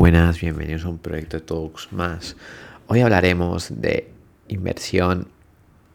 [0.00, 2.34] buenas, bienvenidos a un proyecto Talks más.
[2.86, 4.10] Hoy hablaremos de
[4.48, 5.28] inversión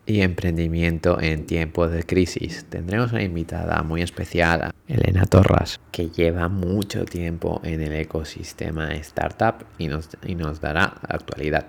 [0.06, 2.68] y emprendimiento en tiempos de crisis.
[2.70, 9.66] Tendremos una invitada muy especial, Elena Torras, que lleva mucho tiempo en el ecosistema startup
[9.80, 11.66] y nos, y nos dará actualidad.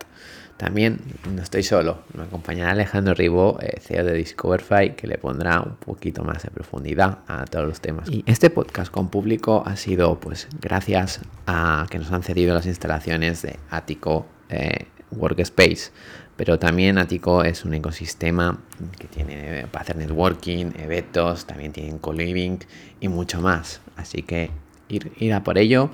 [0.56, 1.00] También
[1.34, 5.76] no estoy solo, me acompañará Alejandro Ribó, eh, CEO de Discoverify, que le pondrá un
[5.76, 8.08] poquito más de profundidad a todos los temas.
[8.08, 12.64] Y este podcast con público ha sido pues gracias a que nos han cedido las
[12.66, 15.90] instalaciones de Atico eh, Workspace.
[16.36, 18.58] Pero también Atico es un ecosistema
[18.98, 22.58] que tiene eh, para hacer networking, eventos, también tienen co-living
[23.00, 23.80] y mucho más.
[23.96, 24.50] Así que
[24.88, 25.90] ir, ir a por ello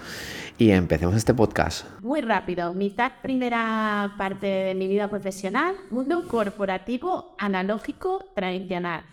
[0.58, 1.86] y empecemos este podcast.
[2.00, 9.04] Muy rápido, mitad primera parte de mi vida profesional, mundo corporativo, analógico, tradicional.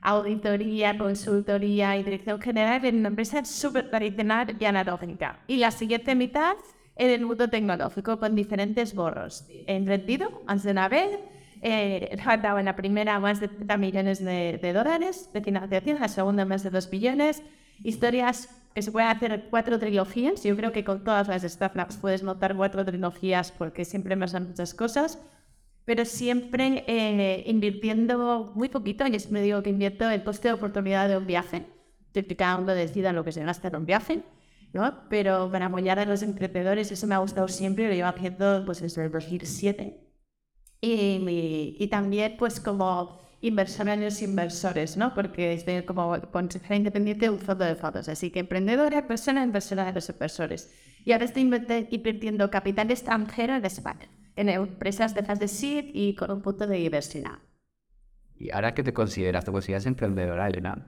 [0.00, 5.40] Auditoría, consultoría y dirección general en una empresa súper tradicional y analógica.
[5.48, 6.54] Y la siguiente mitad
[6.96, 9.46] en el mundo tecnológico con diferentes borros.
[9.66, 11.18] He invertido antes de una vez,
[11.62, 16.44] eh, en la primera más de 30 millones de, de dólares de financiación, la segunda
[16.44, 17.42] más de 2 billones.
[17.82, 18.48] Historias
[18.78, 20.44] que se pueden hacer cuatro trilogías.
[20.44, 24.72] Yo creo que con todas las startups puedes notar cuatro trilogías porque siempre pasan muchas
[24.72, 25.18] cosas,
[25.84, 29.04] pero siempre eh, invirtiendo muy poquito.
[29.08, 31.66] Y es me digo que invierto el coste de oportunidad de un viaje.
[32.12, 34.22] Que cada uno decida lo que se gasta en un viaje.
[34.72, 35.08] ¿no?
[35.10, 38.80] Pero para apoyar a los emprendedores, eso me ha gustado siempre, lo llevo haciendo pues
[38.80, 39.98] desde el 2007.
[40.80, 45.14] Y, y también pues como los inversores, ¿no?
[45.14, 48.08] Porque estoy como consejera independiente de un fondo de fondos.
[48.08, 50.72] Así que emprendedora, persona, inversora de los inversores.
[51.04, 56.14] Y ahora estoy invirtiendo capital extranjero en España, en empresas de fase de seed y
[56.14, 57.38] con un punto de diversidad.
[58.36, 59.44] ¿Y ahora qué te consideras?
[59.44, 60.86] ¿Te consideras emprendedora, Elena?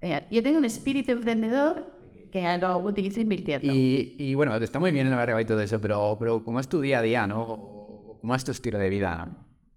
[0.00, 1.86] Eh, yo tengo un espíritu emprendedor
[2.32, 3.72] que lo utilizo invirtiendo.
[3.72, 6.68] Y, y bueno, está muy bien en la y todo eso, pero, pero ¿cómo es
[6.68, 8.18] tu día a día, no?
[8.20, 9.28] ¿Cómo es tu estilo de vida?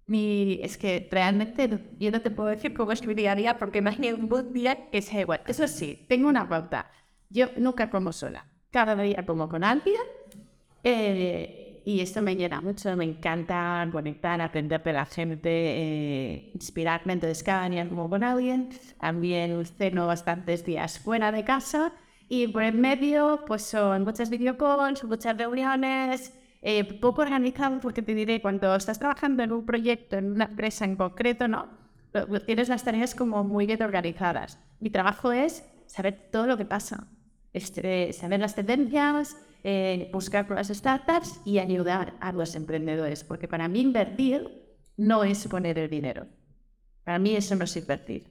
[0.06, 1.68] Mi, es que realmente
[1.98, 4.52] yo no te puedo decir cómo es mi día a día porque hay un buen
[4.52, 5.40] día que sea igual.
[5.46, 6.90] Eso sí, tengo una pauta.
[7.28, 8.46] Yo nunca como sola.
[8.70, 10.00] Cada día como con alguien.
[10.84, 12.94] Eh, y esto me llena mucho.
[12.96, 17.14] Me encanta conectar, aprender de la gente, eh, inspirarme.
[17.14, 18.68] Entonces, cada día como con alguien.
[19.00, 21.92] También ceno bastantes días fuera de casa.
[22.28, 26.32] Y por el medio, pues son muchas videocalls, muchas reuniones
[26.68, 30.84] eh, poco organizado porque te diré, cuando estás trabajando en un proyecto, en una empresa
[30.84, 31.68] en concreto, ¿no?
[32.44, 34.58] Tienes las tareas como muy bien organizadas.
[34.80, 37.06] Mi trabajo es saber todo lo que pasa,
[37.52, 43.68] este, saber las tendencias, eh, buscar las startups y ayudar a los emprendedores, porque para
[43.68, 44.50] mí invertir
[44.96, 46.26] no es poner el dinero.
[47.04, 48.28] Para mí eso no es invertir.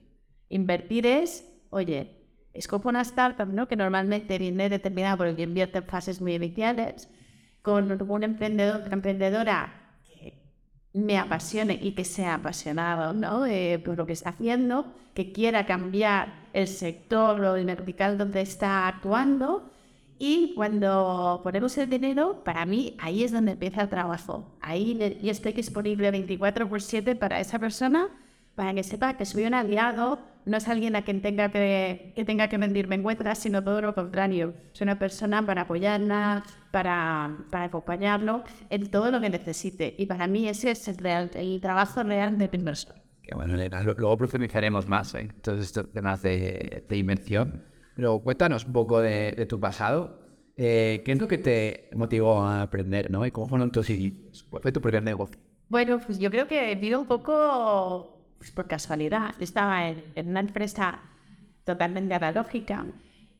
[0.50, 3.66] Invertir es, oye, es como una startup, ¿no?
[3.66, 7.08] Que normalmente viene determinado por el invierte en fases muy iniciales
[7.66, 9.72] con un emprendedor, emprendedora
[10.04, 10.38] que
[10.92, 13.44] me apasione y que sea apasionado ¿no?
[13.44, 18.40] Eh, por lo que está haciendo, que quiera cambiar el sector o el vertical donde
[18.40, 19.68] está actuando.
[20.16, 24.56] Y cuando ponemos el dinero, para mí ahí es donde empieza el trabajo.
[24.60, 28.06] Ahí yo estoy disponible 24 por 7 para esa persona,
[28.54, 32.24] para que sepa que soy un aliado, no es alguien a quien tenga que, que
[32.24, 34.54] tenga que rendirme encuentras, sino todo lo contrario.
[34.72, 39.94] Soy una persona para apoyarla, para, para acompañarlo en todo lo que necesite.
[39.98, 42.94] Y para mí ese es el, real, el trabajo real de inversor.
[43.22, 43.82] Qué bueno, Elena.
[43.82, 45.34] Luego profundizaremos más en ¿eh?
[45.42, 47.64] todos estos temas de, de invención.
[47.96, 50.20] Pero cuéntanos un poco de, de tu pasado.
[50.56, 53.10] Eh, ¿Qué es lo que te motivó a aprender?
[53.10, 53.26] ¿no?
[53.26, 54.46] ¿Y cómo fueron tus inicios?
[54.48, 55.36] ¿Cuál fue tu primer negocio?
[55.68, 60.40] Bueno, pues yo creo que he vivido un poco pues por casualidad, estaba en, una
[60.40, 61.00] empresa
[61.64, 62.86] totalmente analógica.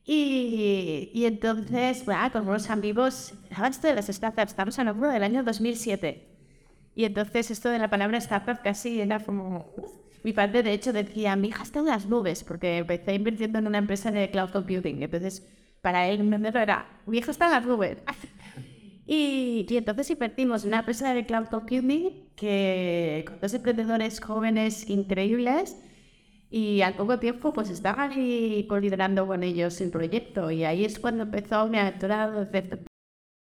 [0.05, 3.35] Y, y entonces, bueno, con unos amigos,
[3.69, 6.37] esto de las startups, estamos hablando del año 2007.
[6.95, 9.67] Y entonces esto de la palabra startup casi era como...
[10.25, 13.69] Mi padre, de hecho, decía, mi hija está en las nubes, porque empecé invirtiendo en
[13.69, 15.03] una empresa de cloud computing.
[15.03, 15.47] Entonces,
[15.83, 17.99] para él, un era, mi hija está en las nubes.
[19.07, 25.81] Y, entonces invertimos en una empresa de cloud computing que con dos emprendedores jóvenes increíbles
[26.51, 30.99] y al poco tiempo pues estaba ahí liderando con ellos el proyecto y ahí es
[30.99, 32.85] cuando empezó mi aventura de...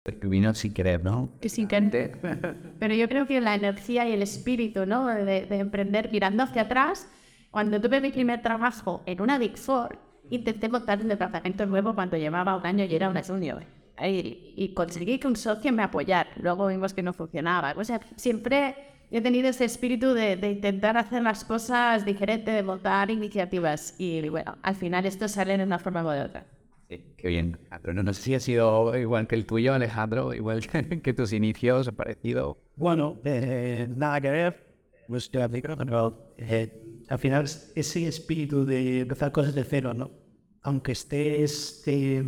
[0.03, 1.31] Que vino sin querer, ¿no?
[1.41, 2.19] Que sin querer.
[2.79, 5.07] Pero yo creo que la energía y el espíritu, ¿no?
[5.07, 7.09] De, de emprender mirando hacia atrás.
[7.49, 9.97] Cuando tuve mi primer trabajo en una Big Four,
[10.29, 13.63] intenté montar un departamento nuevo cuando llevaba un año y era una junior
[14.01, 16.29] y, conseguí que un socio me apoyara.
[16.37, 17.73] Luego vimos que no funcionaba.
[17.77, 18.75] O sea, siempre
[19.11, 23.95] he tenido ese espíritu de, intentar hacer las cosas diferentes, de montar iniciativas.
[23.97, 26.45] Y bueno, al final esto sale de una forma u otra.
[26.89, 27.57] Sí, qué bien.
[27.61, 27.93] Alejandro.
[27.93, 30.61] No, no sé si ha sido igual que el tuyo, Alejandro, igual
[31.03, 32.57] que tus inicios, parecido.
[32.75, 34.65] Bueno, eh, nada que ver.
[35.07, 35.29] Pues
[36.37, 40.24] eh, al final es ese espíritu de empezar cosas de cero, ¿no?
[40.65, 42.23] Aunque estés, eh,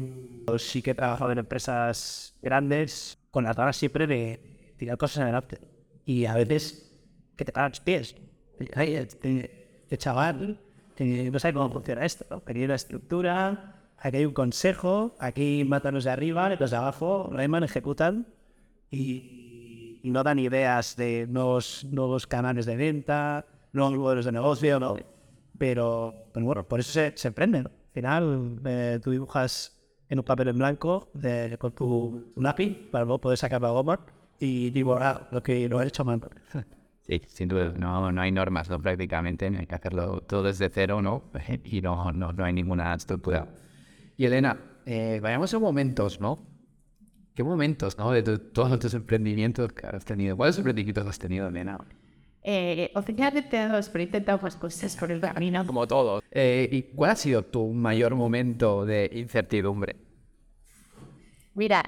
[0.60, 5.60] sí que he trabajado en empresas grandes con las ganas siempre de tirar cosas adelante.
[6.06, 6.96] Y a veces
[7.36, 8.16] que te pagan los pies.
[8.76, 10.60] Ay, este, este chaval
[11.00, 12.26] no sabe cómo funciona esto.
[12.30, 12.44] ¿no?
[12.46, 17.32] Aquí una estructura, aquí hay un consejo, aquí matan los de arriba, los de abajo
[17.32, 18.28] reman, ejecutan
[18.92, 24.96] y, no dan ideas de nuevos, nuevos canales de venta, nuevos modelos de negocio, ¿no?
[25.58, 27.64] Pero, bueno, por eso se, se emprende.
[27.64, 27.77] ¿no?
[27.98, 29.76] Al final, eh, tú dibujas
[30.08, 34.00] en un papel en blanco de- con tu, lápiz para luego poder sacar la goma
[34.40, 36.30] y dibujar lo que lo has hecho mano.
[37.08, 38.82] Sí, sin duda, no, no hay normas, ¿no?
[38.82, 41.24] Prácticamente, hay que hacerlo todo desde cero, ¿no?
[41.64, 43.48] Y no, no, no hay ninguna estructura.
[44.18, 46.38] Y Elena, eh, vayamos a momentos, ¿no?
[47.34, 48.12] ¿Qué momentos, ¿no?
[48.12, 50.36] De todos tus emprendimientos que has tenido.
[50.36, 51.80] ¿Cuáles emprendimientos has tenido, Elena?
[52.50, 55.68] Eh, oficialmente dos, pero he intentado más cosas por el camino.
[55.68, 56.24] Como todos.
[56.32, 59.98] Eh, ¿Y cuál ha sido tu mayor momento de incertidumbre?
[61.56, 61.84] Mira,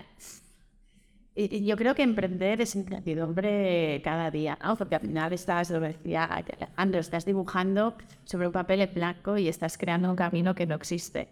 [1.33, 4.75] yo creo que emprender es incertidumbre cada día, ¿no?
[4.75, 7.95] Porque al final estás, lo decía Alejandro, estás dibujando
[8.25, 11.29] sobre un papel en blanco y estás creando un camino que no existe.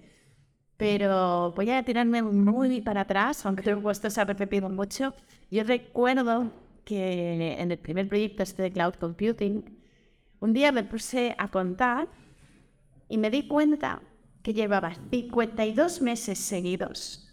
[0.78, 5.14] Pero voy a tirarme muy para atrás, aunque el puesto se ha repetido mucho.
[5.52, 6.50] Yo recuerdo
[6.88, 9.62] que en el primer proyecto este de Cloud Computing,
[10.40, 12.08] un día me puse a contar
[13.10, 14.02] y me di cuenta
[14.42, 17.28] que llevaba 52 meses seguidos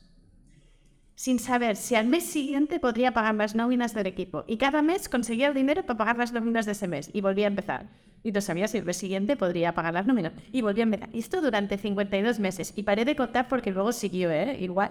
[1.15, 4.43] sin saber si al mes siguiente podría pagar las nóminas del equipo.
[4.49, 7.11] Y cada mes conseguía el dinero para pagar las nóminas de ese mes.
[7.13, 7.87] Y volvía a empezar.
[8.25, 10.33] Y no sabía si el mes siguiente podría pagar las nóminas.
[10.51, 11.11] Y volvía a empezar.
[11.13, 12.73] Y esto durante 52 meses.
[12.75, 14.59] Y paré de contar porque luego siguió, ¿eh?
[14.61, 14.91] Igual.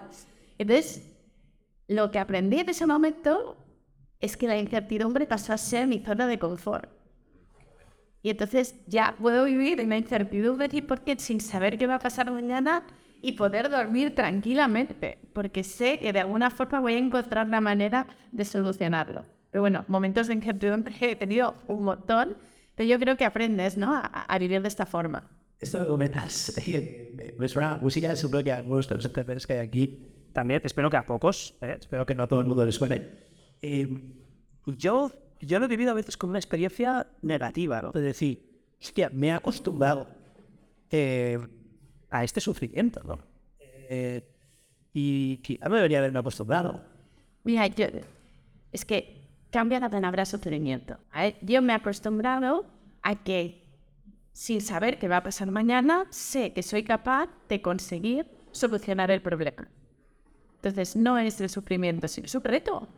[0.56, 1.02] Entonces,
[1.88, 3.58] lo que aprendí en ese momento
[4.24, 6.88] es que la incertidumbre pasó a ser mi zona de confort.
[8.22, 11.98] Y entonces ya puedo vivir en la incertidumbre y porque sin saber qué va a
[11.98, 12.84] pasar mañana
[13.20, 18.06] y poder dormir tranquilamente, porque sé que de alguna forma voy a encontrar la manera
[18.32, 19.26] de solucionarlo.
[19.50, 22.36] Pero bueno, momentos de incertidumbre he tenido un montón,
[22.74, 23.94] pero yo creo que aprendes, ¿no?
[23.94, 25.30] A, a vivir de esta forma.
[25.60, 29.58] Esto que comentas, eh, me suena música, seguro que a algunos de los que hay
[29.58, 32.74] aquí también, espero que a pocos, eh, espero que no a todo el mundo les
[32.74, 33.23] suene.
[33.66, 33.88] Eh,
[34.66, 37.92] yo, yo lo he vivido a veces como una experiencia negativa, ¿no?
[37.94, 38.44] Es decir,
[38.78, 40.06] hostia, me he acostumbrado
[40.90, 41.38] eh,
[42.10, 43.18] a este sufrimiento, ¿no?
[43.88, 44.22] Eh,
[44.92, 46.84] y quizá no debería haberme acostumbrado.
[47.44, 47.86] Mira, yo,
[48.70, 50.98] es que cambia la palabra sufrimiento.
[51.10, 51.36] ¿vale?
[51.40, 52.66] Yo me he acostumbrado
[53.00, 53.64] a que
[54.34, 59.22] sin saber qué va a pasar mañana, sé que soy capaz de conseguir solucionar el
[59.22, 59.68] problema.
[60.56, 62.88] Entonces, no es el sufrimiento, sino es un reto.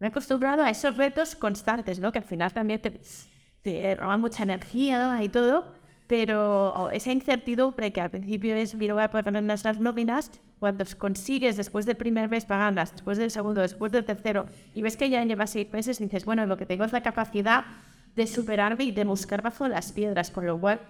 [0.00, 2.12] Me he acostumbrado a esos retos constantes, ¿no?
[2.12, 3.00] Que al final también te,
[3.62, 5.72] te roban mucha energía y todo,
[6.06, 11.56] pero esa incertidumbre que al principio es, mira, voy a poner las nóminas, cuando consigues
[11.56, 15.24] después del primer mes pagarlas, después del segundo, después del tercero, y ves que ya
[15.24, 17.64] llevas seis meses, dices, bueno, lo que tengo es la capacidad
[18.16, 20.80] de superarme y de buscar bajo las piedras, con lo cual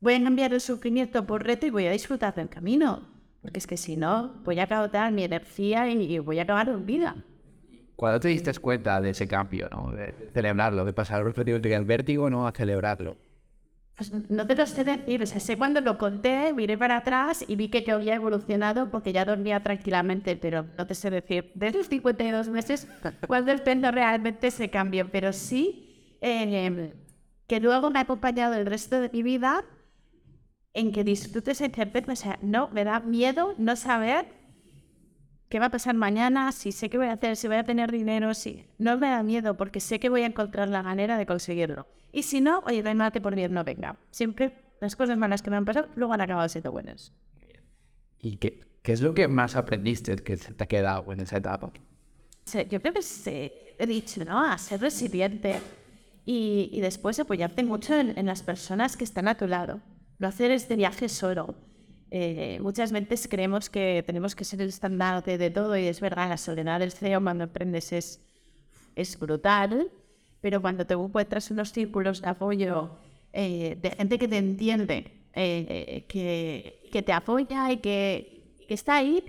[0.00, 3.02] voy a cambiar el sufrimiento por reto y voy a disfrutar del camino,
[3.42, 6.68] porque es que si no, voy a agotar mi energía y, y voy a acabar
[6.68, 7.16] en vida.
[7.98, 9.90] Cuando te diste cuenta de ese cambio, ¿no?
[9.90, 12.46] De celebrarlo, de pasar del vértigo, ¿no?
[12.46, 13.16] A celebrarlo.
[13.96, 17.44] Pues no te lo sé decir, o sea, sé cuando lo conté, miré para atrás
[17.48, 21.50] y vi que yo había evolucionado porque ya dormía tranquilamente, pero no te sé decir
[21.56, 22.86] de esos 52 meses
[23.26, 26.94] cuándo empezó realmente ese cambio, pero sí eh,
[27.48, 29.64] que luego me ha acompañado el resto de mi vida
[30.72, 34.37] en que disfrute esa incertidumbre, o sea, no, me da miedo no saber
[35.48, 37.90] qué va a pasar mañana, si sé qué voy a hacer, si voy a tener
[37.90, 41.26] dinero, si no me da miedo porque sé que voy a encontrar la manera de
[41.26, 41.86] conseguirlo.
[42.12, 43.96] Y si no, oye, que por bien no venga.
[44.10, 47.12] Siempre las cosas malas que me han pasado luego han acabado siendo buenas.
[48.20, 51.38] ¿Y qué, qué es lo que más aprendiste que se te ha quedado en esa
[51.38, 51.70] etapa?
[52.70, 54.42] Yo creo que se, he dicho, ¿no?
[54.42, 55.60] A ser resiliente
[56.24, 59.80] y, y después apoyarte mucho en, en las personas que están a tu lado.
[60.18, 61.54] No hacer este viaje solo.
[62.10, 66.28] Eh, muchas veces creemos que tenemos que ser el estandarte de todo y es verdad,
[66.28, 68.20] la soledad del CEO cuando emprendes es,
[68.96, 69.90] es brutal,
[70.40, 72.90] pero cuando te encuentras unos círculos de apoyo
[73.32, 78.96] eh, de gente que te entiende, eh, que, que te apoya y que, que está
[78.96, 79.22] ahí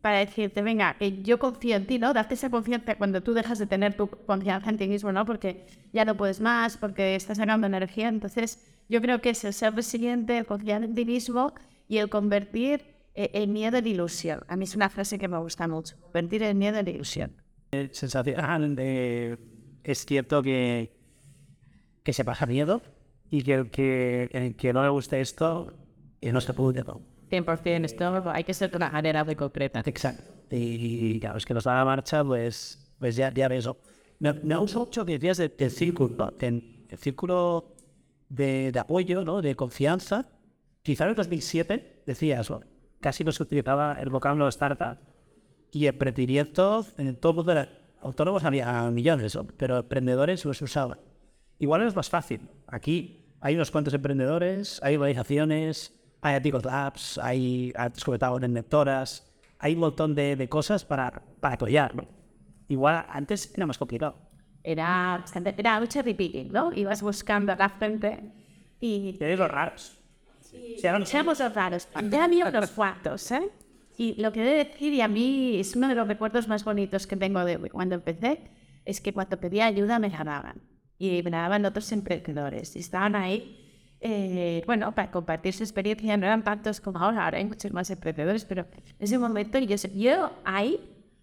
[0.00, 2.12] para decirte, venga, yo confío en ti, ¿no?
[2.12, 5.24] Darte esa confianza cuando tú dejas de tener tu confianza en ti mismo, ¿no?
[5.24, 8.08] Porque ya no puedes más, porque estás sacando energía.
[8.08, 8.58] Entonces,
[8.88, 11.54] yo creo que es el ser resiliente, confiar en ti mismo
[11.92, 14.40] y el convertir eh, el miedo en ilusión.
[14.48, 17.32] A mí es una frase que me gusta mucho, convertir el miedo en ilusión.
[17.90, 19.38] sensación de...
[19.84, 20.96] Es cierto que,
[22.02, 22.80] que se pasa miedo
[23.30, 25.70] y que el que, el que no le guste esto,
[26.18, 26.82] que no se puede.
[26.82, 27.02] ¿no?
[27.30, 29.82] 100% esto hay que ser de una manera muy concreta.
[29.84, 30.32] Exacto.
[30.50, 33.66] Y claro, es que nos da la marcha, pues, pues ya, ya ves.
[33.66, 33.76] ¿no?
[34.18, 36.32] Me, me gusta mucho que decías del, círculo, ¿no?
[36.40, 37.74] El círculo
[38.30, 39.42] de, de apoyo, ¿no?
[39.42, 40.26] de confianza.
[40.82, 42.60] Quizá en el 2007 decías, ¿no?
[43.00, 44.98] casi no se utilizaba el vocablo startup
[45.72, 47.68] y emprendimiento en todo el mundo era-
[48.00, 50.98] autónomos había millones, pero emprendedores no se usaban.
[51.58, 52.48] Igual es más fácil.
[52.66, 59.74] Aquí hay unos cuantos emprendedores, hay organizaciones, hay Antigos Labs, hay, antes comentaba, lectoras, hay
[59.74, 61.94] un montón de, de cosas para, para apoyar.
[61.94, 62.06] ¿no?
[62.68, 64.16] Igual antes era más complicado.
[64.64, 66.72] Era, bastante- era mucho repeating, ¿no?
[66.72, 68.32] Ibas buscando a la gente
[68.80, 69.98] y Tenéis los raros.
[71.04, 71.88] Seamos los raros.
[72.10, 73.50] Ya había unos cuantos, ¿eh?
[73.96, 76.64] Y lo que he de decir, y a mí es uno de los recuerdos más
[76.64, 78.40] bonitos que tengo de cuando empecé,
[78.84, 80.62] es que cuando pedía ayuda me la daban.
[80.98, 82.74] Y me la daban otros emprendedores.
[82.76, 86.16] Y estaban ahí, eh, bueno, para compartir su experiencia.
[86.16, 89.76] No eran tantos como ahora, ahora hay muchos más emprendedores, pero en ese momento yo,
[89.94, 90.80] yo ahí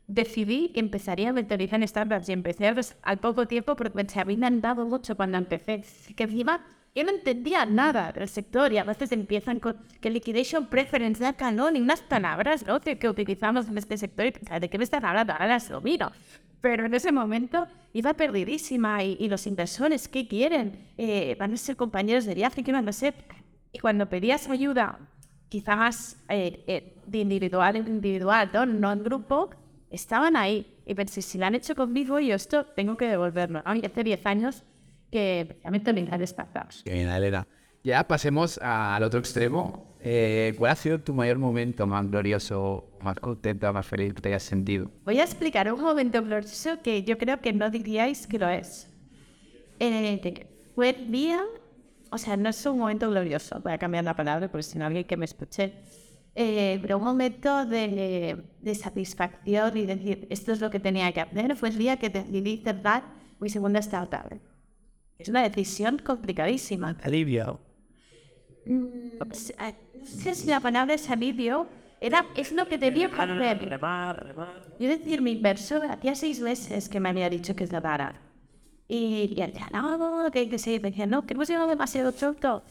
[0.07, 4.61] decidí que empezaría a mentorizar en startups y empecé al poco tiempo porque se habían
[4.61, 5.83] dado mucho cuando empecé.
[6.15, 6.65] Que encima
[6.95, 11.33] yo no entendía nada del sector y a veces empiezan con que liquidation preference da
[11.33, 12.79] calón y unas palabras ¿no?
[12.79, 15.33] que, que utilizamos en este sector y ¿de qué me están hablando?
[15.33, 16.11] Ahora las domino.
[16.61, 20.87] Pero en ese momento iba perdidísima y, y los inversores, ¿qué quieren?
[20.97, 22.63] Eh, ¿Van a ser compañeros de viaje?
[22.63, 23.13] ¿Qué van a ser?
[23.71, 24.99] Y cuando pedías ayuda,
[25.47, 28.65] quizá más eh, eh, de individual en individual, ¿no?
[28.65, 29.49] no en grupo,
[29.89, 30.75] estaban ahí.
[30.85, 33.61] Y pensé, si lo han hecho conmigo, yo esto tengo que devolverlo.
[33.63, 34.63] hace 10 años
[35.11, 36.83] que precisamente me de startups.
[36.83, 37.47] Qué bien, Elena.
[37.83, 39.95] Ya pasemos al otro extremo.
[40.01, 44.29] Eh, ¿Cuál ha sido tu mayor momento más glorioso, más contento, más feliz que te
[44.29, 44.91] hayas sentido?
[45.05, 48.89] Voy a explicar un momento glorioso que yo creo que no diríais que lo es.
[50.75, 51.41] Fue el día,
[52.11, 54.85] o sea, no es un momento glorioso, voy a cambiar la palabra porque si no
[54.85, 55.73] alguien que me escuche,
[56.35, 61.21] eh, pero un momento de, de satisfacción y decir, esto es lo que tenía que
[61.21, 63.03] hacer, fue el día que decidí cerrar
[63.39, 64.39] mi segunda startup.
[65.19, 66.95] Es una decisión complicadísima.
[67.03, 67.59] Alivio.
[68.65, 69.25] No
[70.05, 71.67] sé si la palabra es alivio,
[71.99, 72.77] era, es lo que
[73.09, 73.59] que hacer.
[73.69, 74.61] Remar, remar.
[74.79, 78.15] Yo decir, mi inversor hacía seis meses que me había dicho que parar.
[78.87, 80.81] Y, y decía, no, que hay que seguir.
[80.81, 82.63] Decía, no, que hemos llegado demasiado pronto.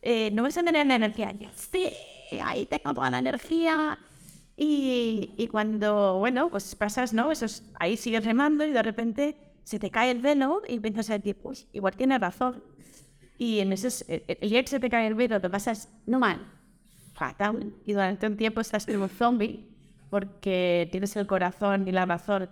[0.00, 1.32] Eh, no vas a tener la energía.
[1.32, 1.90] Yo, sí,
[2.42, 3.98] ahí tengo toda la energía.
[4.56, 7.30] Y, y cuando, bueno, pues pasas, ¿no?
[7.30, 11.10] Eso es- ahí sigues remando y de repente se te cae el velo y piensas
[11.10, 12.62] a ti, pues igual tiene razón.
[13.38, 16.18] Y en esos, el, el día que se te cae el velo, te pasas, no
[16.18, 16.46] mal,
[17.14, 17.74] fatal.
[17.84, 19.68] Y durante un tiempo estás como zombie
[20.10, 22.50] porque tienes el corazón y la razón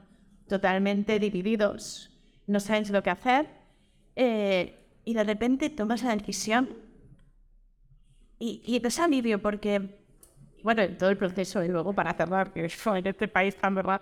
[0.48, 2.10] totalmente divididos,
[2.46, 3.48] no sabes lo que hacer
[4.16, 6.70] eh, y de repente tomas la decisión
[8.38, 10.00] y, y es alivio porque,
[10.62, 14.00] bueno, en todo el proceso y luego para cerrar, que en este país tan verdad,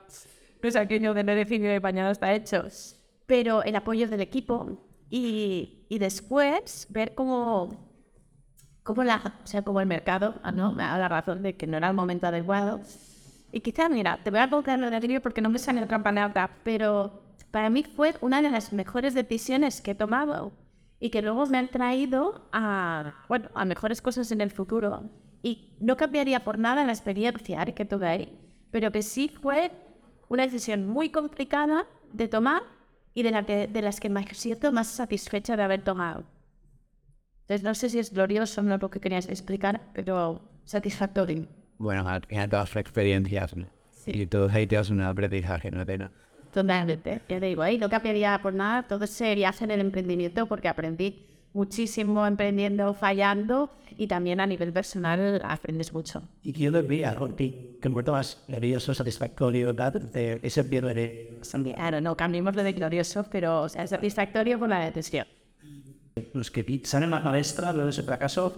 [0.62, 2.64] no es aquello de no decidido de mañana está hecho,
[3.28, 4.80] pero el apoyo del equipo
[5.10, 7.86] y, y después ver cómo
[8.82, 10.72] como la, o sea, como el mercado ah, ¿no?
[10.72, 12.80] me da la razón de que no era el momento adecuado.
[13.52, 16.56] Y quizá, mira, te voy a contar lo de porque no me sale otra palabra,
[16.64, 20.52] pero para mí fue una de las mejores decisiones que he tomado
[20.98, 25.10] y que luego me han traído a, bueno, a mejores cosas en el futuro.
[25.42, 28.38] Y no cambiaría por nada la experiencia que tuve ahí,
[28.70, 29.70] pero que sí fue
[30.30, 32.62] una decisión muy complicada de tomar
[33.14, 36.24] y de, la que- de las que me siento más satisfecha de haber tomado.
[37.42, 41.46] Entonces, no sé si es glorioso o no lo que querías explicar, pero satisfactorio.
[41.78, 43.66] Bueno, al final todas las experiencias ¿no?
[43.90, 44.10] Sí.
[44.14, 45.84] y todos ahí te das un aprendizaje, ¿no?
[46.52, 47.20] Totalmente.
[47.28, 50.68] Ya te digo, ahí no cambiaría por nada todo ese viaje en el emprendimiento porque
[50.68, 56.22] aprendí muchísimo emprendiendo, fallando y también a nivel personal aprendes mucho.
[56.42, 57.34] Y yo lo veía, ¿no?
[57.34, 59.74] que momento más glorioso, satisfactorio,
[60.12, 61.38] de ese miedo de
[61.74, 65.26] Claro, no cambiemos lo de glorioso, pero o sea, satisfactorio por la decisión.
[66.34, 68.54] los que salen a la palestra de ese fracaso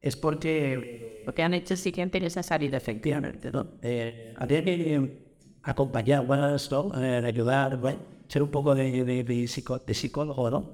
[0.00, 3.18] es porque Lo que han hecho sí que han tenido esa salida efectiva.
[3.18, 3.66] efectivamente, ¿no?
[3.82, 5.22] Eh, habría que
[5.62, 6.90] acompañar más, ¿no?
[7.02, 10.70] Eh, ayudar, bueno, ser un poco de, de, de, psico- de psicólogo, ¿no?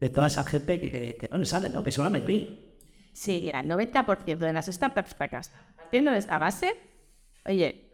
[0.00, 1.82] De toda esa gente que, que no le sale, ¿no?
[1.82, 2.68] Que solamente vi.
[3.12, 5.60] Sí, mira, el 90% de las startups fracasan.
[5.76, 6.76] Partiendo de esta base,
[7.44, 7.90] oye,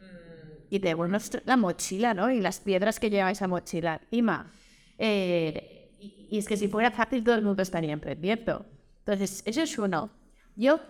[0.68, 2.30] y te devuelves la mochila, ¿no?
[2.30, 4.50] Y las piedras que lleva esa mochila encima.
[4.98, 5.90] Eh,
[6.30, 8.66] y, es que si fuera fácil, todo el mundo estaría emprendiendo.
[8.98, 10.10] Entonces, eso es uno.
[10.56, 10.80] Yo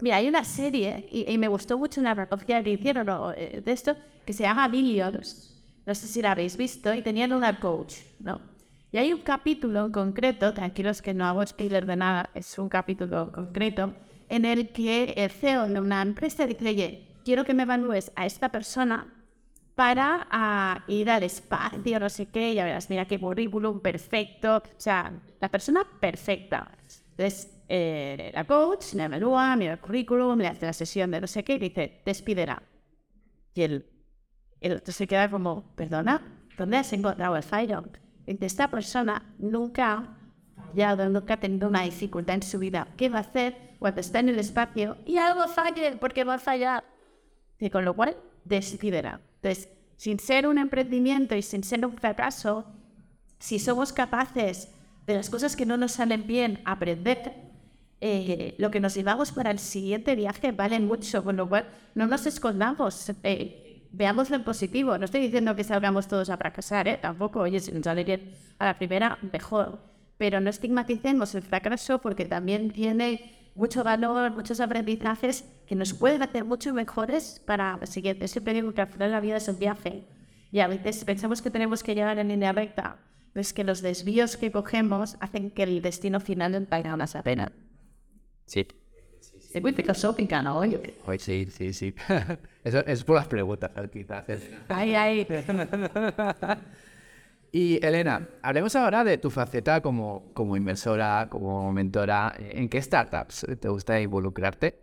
[0.00, 3.06] Mira, hay una serie, y, y me gustó mucho una recogida que hicieron.
[3.36, 5.62] Eh, de esto, que se llama Billions.
[5.86, 8.40] No sé si la habéis visto, y tenían una coach, ¿no?
[8.92, 13.30] Y hay un capítulo concreto, tranquilos que no hago spoiler de nada, es un capítulo
[13.30, 13.94] concreto,
[14.28, 18.26] en el que el CEO de una empresa dice, oye, quiero que me evalúes a
[18.26, 19.14] esta persona
[19.76, 24.62] para ah, ir al espacio, no sé qué, ya verás, mira qué currículum perfecto, o
[24.80, 26.72] sea, la persona perfecta.
[27.12, 31.28] Entonces, eh, la coach me evalúa, mira el currículum, le hace la sesión de no
[31.28, 32.60] sé qué y dice, despídela.
[33.54, 33.86] Y él,
[34.60, 36.20] el otro se queda como, perdona,
[36.58, 37.84] ¿dónde has encontrado el fallo?
[38.26, 42.88] Esta persona nunca ha fallado, nunca ha tenido una dificultad en su vida.
[42.96, 45.96] ¿Qué va a hacer cuando está en el espacio y algo falle?
[45.96, 46.84] Porque va a fallar.
[47.58, 49.20] Y con lo cual, despídela.
[49.42, 52.64] Entonces, sin ser un emprendimiento y sin ser un fracaso,
[53.38, 54.68] si somos capaces
[55.06, 57.50] de las cosas que no nos salen bien, aprender,
[58.02, 62.06] eh, lo que nos llevamos para el siguiente viaje vale mucho, con lo cual no
[62.06, 63.59] nos escondamos, eh,
[63.92, 64.96] veamos lo positivo.
[64.98, 66.98] No estoy diciendo que salgamos todos a fracasar, ¿eh?
[67.00, 69.78] tampoco, oye, si nos sale bien a la primera, mejor.
[70.18, 76.22] Pero no estigmaticemos el fracaso porque también tiene mucho valor, muchos aprendizajes que nos pueden
[76.22, 78.28] hacer mucho mejores para el siguiente.
[78.28, 80.04] Siempre digo que al final la vida es un viaje
[80.52, 82.98] y a veces pensamos que tenemos que llegar en línea recta,
[83.32, 87.22] pero es que los desvíos que cogemos hacen que el destino final valga más la
[87.22, 87.52] pena.
[88.46, 88.66] Sí.
[89.52, 90.58] Es muy filosófica, ¿no?
[90.58, 90.78] Hoy
[91.18, 91.94] sí, sí, sí.
[92.62, 94.24] Eso es por las preguntas, quizás.
[94.68, 95.26] Ay, ay.
[97.52, 102.32] Y Elena, hablemos ahora de tu faceta como, como inversora, como mentora.
[102.38, 104.78] ¿En qué startups te gusta involucrarte?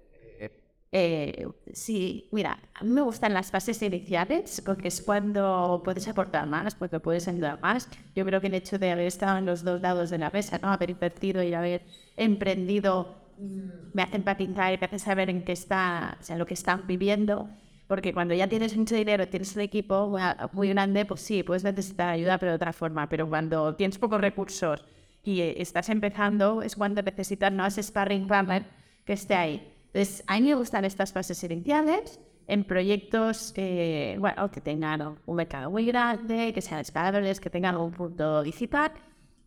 [0.91, 6.47] Eh, sí, mira, a mí me gustan las fases iniciales porque es cuando puedes aportar
[6.47, 7.89] más, porque puedes ayudar más.
[8.15, 10.59] Yo creo que el hecho de haber estado en los dos lados de la mesa,
[10.61, 10.69] ¿no?
[10.69, 13.15] haber invertido y haber emprendido,
[13.93, 16.87] me hace empatizar y me hace saber en qué está, o sea, lo que están
[16.87, 17.49] viviendo.
[17.87, 20.17] Porque cuando ya tienes mucho dinero, tienes un equipo
[20.51, 23.07] muy grande, pues sí, puedes necesitar ayuda, pero de otra forma.
[23.07, 24.85] Pero cuando tienes pocos recursos
[25.23, 28.65] y eh, estás empezando, es cuando necesitas no ese sparring partner
[29.05, 29.73] que esté ahí.
[29.87, 35.35] Entonces, a mí me gustan estas fases iniciales en proyectos que, bueno, que tengan un
[35.35, 38.91] mercado muy grande, que sean escalables, que tengan un punto digital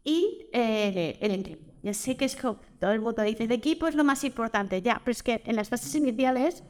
[0.02, 1.70] y eh, el equipo.
[1.82, 5.00] Ya sé que es todo el mundo dice, el equipo es lo más importante, ya,
[5.02, 6.62] pero es que en las fases iniciales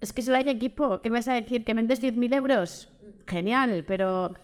[0.00, 1.00] es que solo hay equipo.
[1.00, 1.64] ¿Qué vas a decir?
[1.64, 2.92] ¿Que vendes 10.000 euros?
[3.26, 4.34] Genial, pero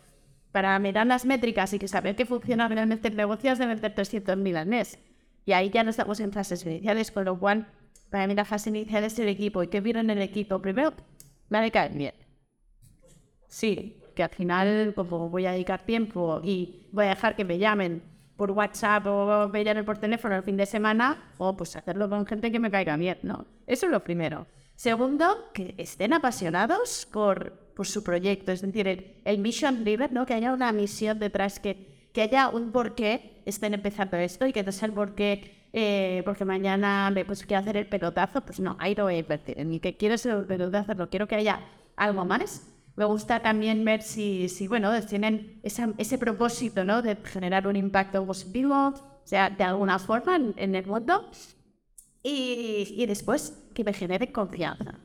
[0.53, 3.95] para mirar las métricas y que saber que funciona realmente el negocio has de vender
[3.95, 4.99] 300.000 al mes.
[5.45, 7.67] Y ahí ya no estamos en fases iniciales, con lo cual,
[8.11, 9.63] para mí la fase inicial es el equipo.
[9.63, 10.61] ¿Y qué vieron en el equipo?
[10.61, 10.93] Primero,
[11.49, 12.15] me ha de caer bien.
[13.49, 17.59] Sí, que al final, como voy a dedicar tiempo y voy a dejar que me
[17.59, 18.03] llamen
[18.37, 22.25] por WhatsApp o me llamen por teléfono el fin de semana, o pues hacerlo con
[22.27, 23.47] gente que me caiga bien, ¿no?
[23.67, 24.47] Eso es lo primero.
[24.81, 30.25] Segundo, que estén apasionados por, por su proyecto, es decir, el, mission driven, ¿no?
[30.25, 34.55] que haya una misión detrás, que, que haya un por qué estén empezando esto y
[34.55, 38.41] que no sea el por qué, eh, porque mañana me pues, quiero hacer el pelotazo,
[38.41, 41.29] pues no, ahí no voy a invertir, ni que quiero ser el pelotazo, no quiero
[41.29, 41.61] que haya
[41.97, 42.67] algo más.
[42.97, 47.03] Me gusta también ver si, si bueno, tienen ese propósito ¿no?
[47.03, 51.29] de generar un impacto positivo, o sea, de alguna forma en, en el mundo.
[52.23, 54.99] Y, y después que me genere confianza.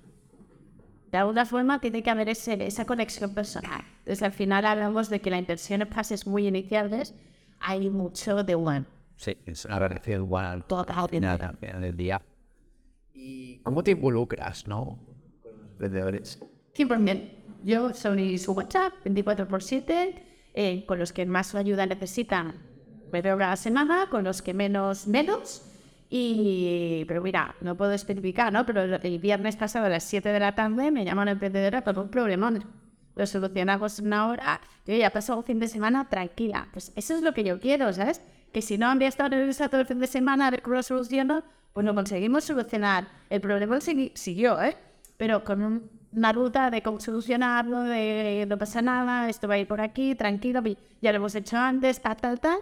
[1.11, 3.81] De alguna forma tiene que haber ese, esa conexión personal.
[4.05, 7.13] Desde al final hablamos de que la inversión en fases muy iniciales
[7.59, 8.85] hay mucho de one.
[9.15, 11.07] Sí, es relación igual Total.
[11.21, 12.21] nada del día.
[13.13, 14.99] ¿Y cómo te involucras, no?
[15.41, 16.39] Con los vendedores.
[16.75, 17.31] 100%.
[17.63, 22.53] Yo soy su WhatsApp 24 por 7, eh, con los que más ayuda necesitan,
[23.11, 25.63] me veo cada semana, con los que menos, menos.
[26.09, 28.65] Y, pero mira, no puedo especificar, ¿no?
[28.65, 31.97] Pero el viernes pasado a las 7 de la tarde me llama una emprendedora por
[31.97, 32.63] un problemón.
[33.15, 34.61] Lo solucionamos en una hora.
[34.85, 36.67] Yo ya pasado un fin de semana tranquila.
[36.71, 38.21] Pues eso es lo que yo quiero, ¿sabes?
[38.51, 41.95] Que si no habría estado nerviosa todo el fin de semana lo soluciono, pues no
[41.95, 43.07] conseguimos solucionar.
[43.29, 44.77] El problema siguió, ¿eh?
[45.17, 49.67] Pero con una ruta de cómo solucionarlo, de no pasa nada, esto va a ir
[49.67, 50.61] por aquí, tranquilo,
[51.01, 52.59] ya lo hemos hecho antes, tal, tal, tal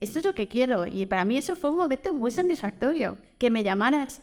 [0.00, 0.86] esto es lo que quiero.
[0.86, 3.18] Y para mí eso fue un momento muy satisfactorio.
[3.38, 4.22] Que me llamaras.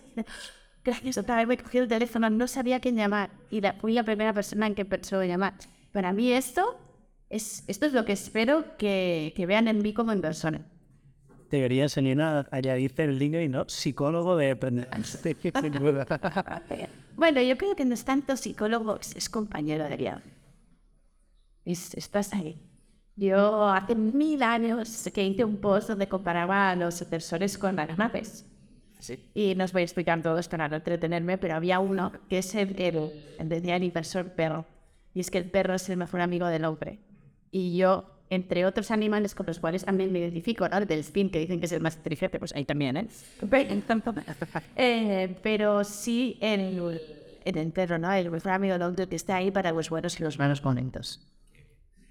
[0.83, 3.29] Gracias, otra vez me cogí el teléfono, no sabía quién llamar.
[3.51, 5.53] Y la, fui la primera persona en que pensó llamar.
[5.91, 6.79] Para mí esto
[7.29, 10.61] es, esto es lo que espero que, que vean en mí como inversora.
[11.51, 14.55] Debería enseñar a añadirte el link y no psicólogo de
[17.15, 20.29] bueno, yo creo que no es tanto psicólogo, es compañero de viaje.
[21.65, 22.59] estás ahí.
[23.17, 27.97] Yo hace mil años que hice un post donde comparaba a los inversores con las
[27.97, 28.45] naves.
[28.99, 29.19] Sí.
[29.35, 32.55] y no os voy a explicar todos para no entretenerme, pero había uno que es
[32.55, 34.65] el, el, el decía el inversor perro.
[35.13, 36.99] Y es que el perro es el mejor amigo del hombre.
[37.51, 40.77] Y yo, entre otros animales con los cuales también me identifico, ¿no?
[40.77, 43.07] El delfín, que dicen que es el más inteligente, pues ahí también, ¿eh?
[44.75, 46.99] Eh, pero sí el,
[47.45, 48.11] el, el perro, ¿no?
[48.11, 51.21] El mejor amigo del hombre que está ahí para los buenos y los malos momentos.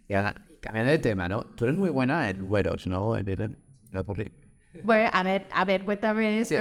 [0.09, 1.43] Y ahora, cambiando de tema, ¿no?
[1.45, 3.17] Tú eres muy buena en güeros, ¿no?
[3.17, 3.57] En, en-
[4.85, 6.55] Bueno, a ver, a ver, cuéntame eso.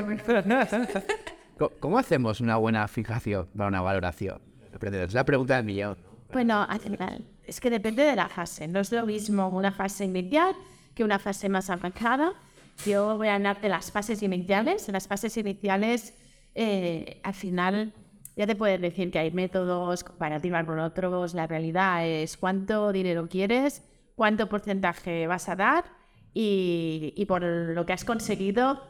[1.79, 4.41] ¿Cómo hacemos una buena fijación para una valoración?
[4.81, 5.97] Es la pregunta del millón.
[6.33, 6.67] Bueno,
[7.45, 8.67] es que depende de la fase.
[8.67, 10.53] No es lo mismo una fase inicial
[10.93, 12.33] que una fase más avanzada.
[12.85, 14.87] Yo voy a hablar de las fases iniciales.
[14.89, 16.13] En las fases iniciales,
[16.55, 17.93] eh, al final,
[18.35, 21.33] ya te puedes decir que hay métodos comparativos con otros.
[21.33, 23.83] La realidad es cuánto dinero quieres,
[24.15, 25.85] cuánto porcentaje vas a dar
[26.33, 28.81] y, por lo que has conseguido,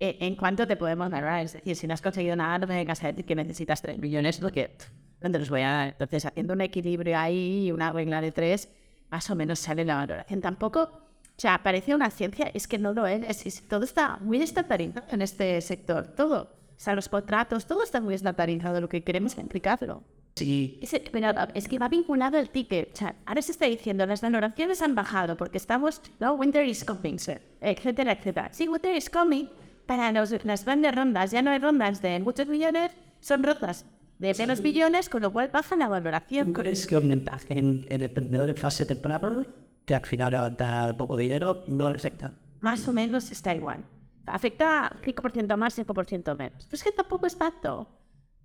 [0.00, 1.44] eh, en cuánto te podemos valorar.
[1.44, 3.98] Es decir, si no has conseguido nada, no me vengas a decir que necesitas 3
[3.98, 4.76] millones, porque
[5.20, 5.88] no te los voy a dar.
[5.88, 8.68] Entonces, haciendo un equilibrio ahí y una regla de 3,
[9.10, 10.40] más o menos sale la valoración.
[10.40, 15.06] Tampoco, o sea, parece una ciencia, es que no lo es- todo está muy estandarizado
[15.10, 16.57] en este sector, todo.
[16.78, 20.04] O sea, los contratos, todo está muy estandarizado, lo que queremos es implicarlo.
[20.36, 22.92] Sí, Es, pero es que va vinculado el ticket.
[22.94, 26.84] O sea, ahora se está diciendo, las valoraciones han bajado porque estamos, no, winter is
[26.84, 28.50] coming, sir, etcétera, etcétera.
[28.52, 29.46] Sí, winter is coming.
[29.86, 33.84] Para los- las grandes rondas ya no hay rondas de muchos millones, son rondas
[34.20, 36.52] de menos millones, con lo cual baja la valoración.
[36.52, 39.44] ¿crees que aumenta en el emprendedor en fase temprana
[39.84, 42.32] que al final levanta poco dinero no le afecta?
[42.60, 43.82] Más o menos está igual.
[44.30, 46.64] Afecta 5% más, 5% menos.
[46.66, 47.88] Pero es que tampoco es tanto.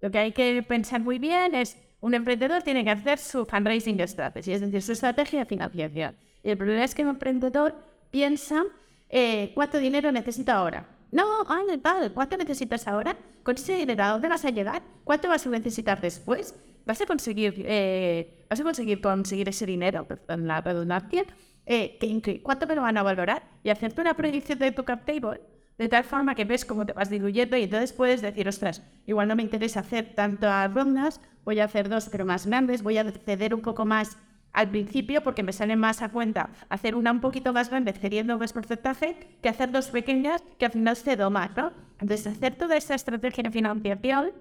[0.02, 4.00] Lo que hay que pensar muy bien es, un emprendedor tiene que hacer su fundraising
[4.08, 6.17] strategy, es decir, su estrategia de financiación.
[6.43, 7.76] Y el problema es que un emprendedor
[8.12, 8.63] piensa
[9.10, 10.89] eh, cuánto dinero necesita ahora.
[11.12, 13.15] No, ay, tal, ¿cuánto necesitas ahora?
[13.43, 14.82] Con ese dinero, ¿a dónde vas a llegar?
[15.04, 16.56] ¿Cuánto vas a necesitar después?
[16.86, 21.24] ¿Vas a conseguir, eh, vas a conseguir conseguir ese dinero, perdón, la redundancia?
[21.65, 23.43] Eh, ¿qué- qué- ¿Cuánto me lo van a valorar?
[23.63, 25.39] Y hacerte una predicción de tu cap table
[25.77, 29.27] de tal forma que ves cómo te vas diluyendo y entonces puedes decir, ostras, igual
[29.27, 33.12] no me interesa hacer tantas rondas, voy a hacer dos pero más grandes, voy a
[33.12, 34.17] ceder un poco más
[34.53, 38.38] al principio porque me sale más a cuenta hacer una un poquito más grande cediendo
[38.38, 41.71] más porcentaje que hacer dos pequeñas que al final cedo más, ¿no?
[41.99, 44.31] Entonces hacer toda esta estrategia financiación,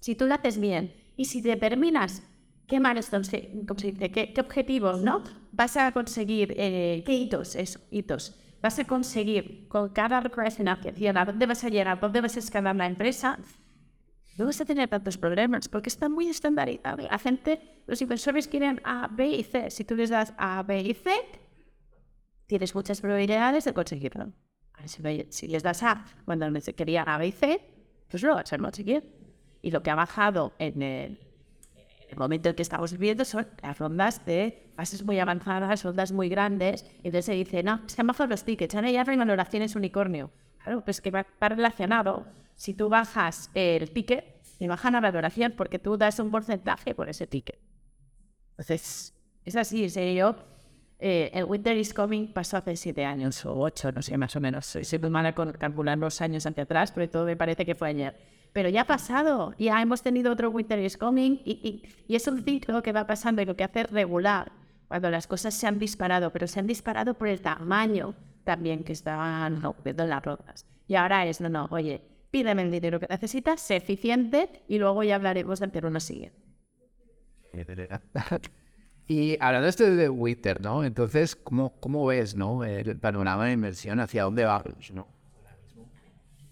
[0.00, 1.42] si tú lo haces bien y si
[2.66, 4.10] qué milestones, qué- ¿cómo se dice?
[4.10, 5.22] ¿Qué, qué objetivos, ¿no?
[5.52, 8.38] Vas a conseguir, eh, qué hitos, eso, hitos.
[8.66, 12.74] Vas a conseguir con cada financiación, a dónde vas a llegar, dónde vas a escalar
[12.74, 13.38] la empresa,
[14.36, 17.06] no vas a tener tantos problemas porque está muy estandarizado.
[17.08, 19.70] La gente, los inversores quieren A, B y C.
[19.70, 21.12] Si tú les das A, B y C,
[22.48, 24.32] tienes muchas probabilidades de conseguirlo.
[25.28, 27.60] Si, les das A cuando se quería A, B y C,
[28.10, 29.04] pues no lo vas a conseguir.
[29.62, 31.20] Y lo que ha bajado en el,
[32.08, 36.28] el momento en que estamos viviendo son las rondas de fases muy avanzadas, rondas muy
[36.28, 36.84] grandes.
[37.02, 39.76] Y entonces se dice, no, se han bajado los tickets, ahora ya no hay valoraciones
[39.76, 40.30] unicornio.
[40.62, 42.26] Claro, pues que va, va relacionado.
[42.54, 47.08] Si tú bajas el ticket, te bajan la valoración porque tú das un porcentaje por
[47.08, 47.58] ese ticket.
[48.50, 49.14] Entonces,
[49.44, 50.36] es así, en serio.
[50.98, 54.40] Eh, el Winter is Coming pasó hace siete años o ocho, no sé, más o
[54.40, 54.64] menos.
[54.64, 57.74] Soy, soy muy mala con calcular los años hacia atrás, pero todo me parece que
[57.74, 58.16] fue ayer.
[58.56, 62.82] Pero ya ha pasado, ya hemos tenido otro Winter is Coming y, es un ciclo
[62.82, 64.50] que va pasando y lo que hace regular
[64.88, 68.14] cuando las cosas se han disparado, pero se han disparado por el tamaño
[68.44, 70.64] también que estaban en las rondas.
[70.88, 75.02] Y ahora es, no, no, oye, pídeme el dinero que necesitas, sé eficiente y luego
[75.02, 76.40] ya hablaremos del uno siguiente.
[79.08, 80.82] Y hablando de esto de Winter, ¿no?
[80.82, 82.64] Entonces, ¿cómo, cómo ves, no?
[82.64, 85.06] El panorama de inversión, hacia dónde va, ¿no?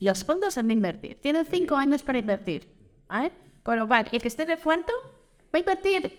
[0.05, 1.21] Los fondos han de invertir.
[1.21, 2.69] Tienen cinco años para invertir.
[3.09, 3.33] ¿vale?
[3.63, 4.93] Con lo cual, el que esté de fondo
[5.53, 6.19] va a invertir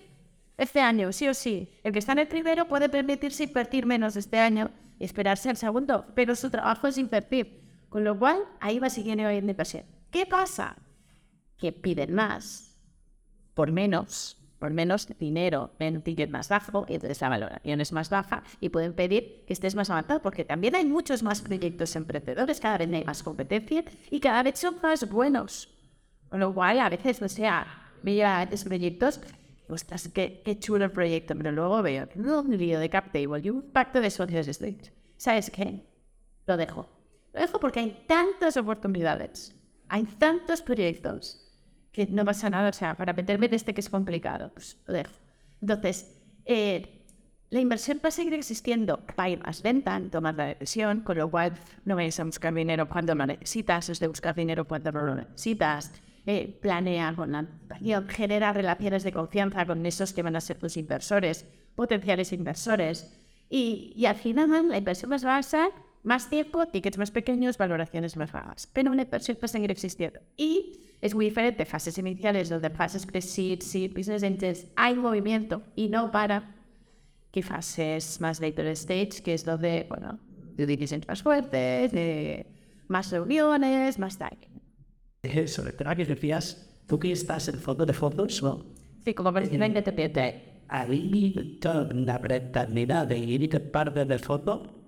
[0.57, 1.69] este año, sí o sí.
[1.83, 5.57] El que está en el primero puede permitirse invertir menos este año y esperarse al
[5.57, 7.61] segundo, pero su trabajo es invertir.
[7.89, 9.83] Con lo cual, ahí va siguiendo hoy en inversión.
[10.11, 10.75] ¿Qué pasa?
[11.57, 12.75] Que piden más
[13.53, 17.91] por menos, por menos dinero, ven un ticket más bajo, y entonces la valoración es
[17.91, 21.95] más baja y pueden pedir que estés más avanzado, porque también hay muchos más proyectos
[21.95, 25.69] emprendedores, cada vez hay más competencia y cada vez son más buenos.
[26.29, 29.21] Con lo cual, a veces, o sea, mira estos proyectos,
[29.69, 33.51] ostras, qué, qué chulo el proyecto, pero luego veo un lío de cap table y
[33.51, 34.87] un pacto de socios street.
[35.15, 35.85] ¿Sabes qué?
[36.47, 36.89] Lo dejo.
[37.33, 39.55] Lo dejo porque hay tantas oportunidades,
[39.89, 41.44] hay tantos proyectos
[41.95, 44.95] que no pasa nada, o sea, para meterme en este que es complicado, pues lo
[44.95, 45.13] dejo.
[45.61, 47.05] Entonces, eh,
[47.49, 50.99] la inversión va a seguir existiendo, va a ir más lenta en tomar la decisión,
[51.01, 51.53] con lo cual
[51.85, 55.15] no vais a buscar dinero cuando lo necesitas, es de buscar dinero cuando no lo
[55.15, 55.93] necesitas.
[56.27, 57.45] Eh, planea con la
[58.09, 63.21] genera relaciones de confianza con esos que van a ser tus inversores, potenciales inversores.
[63.49, 65.69] Y, y al final la inversión va a basar
[66.05, 68.67] más tiempo, tickets más pequeños, valoraciones más bajas.
[68.71, 70.19] Pero una inversión va a seguir existiendo.
[70.37, 75.89] Y es muy diferente fases iniciales donde fases pre-seed, seed, business angels, hay movimiento y
[75.89, 76.55] no para
[77.31, 80.19] que fases más later stage, que es donde, bueno,
[80.55, 82.45] due diligence más fuertes, de
[82.87, 84.61] más reuniones, más timing.
[85.21, 88.65] Eso, el que decías, tú que estás en fondo de fondos, ¿no?
[89.03, 90.61] Sí, como persona independiente.
[90.67, 91.59] Ahí
[91.93, 94.84] la rentabilidad de ir parte del fondo,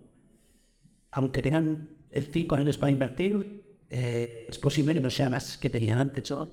[1.17, 1.89] aunque tengan
[2.31, 6.29] cinco años para invertir, eh, es posible que no sea más que tenían antes.
[6.29, 6.47] ¿no?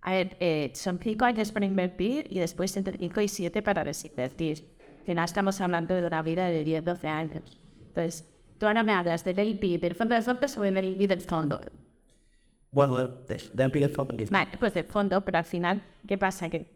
[0.00, 3.84] A ver, eh, son cinco años para invertir y después entre cinco y siete para
[3.84, 4.64] desinvertir.
[4.98, 7.60] Al final estamos hablando de una vida de 10, 12 años.
[7.86, 8.28] Entonces,
[8.58, 11.60] tú ahora me hablas del LP, del fondo de fondos o del LP del fondo.
[12.72, 14.16] Bueno, de, de, de fondo.
[14.28, 16.50] Vale, pues del fondo, pero al final, ¿qué pasa?
[16.50, 16.66] Que,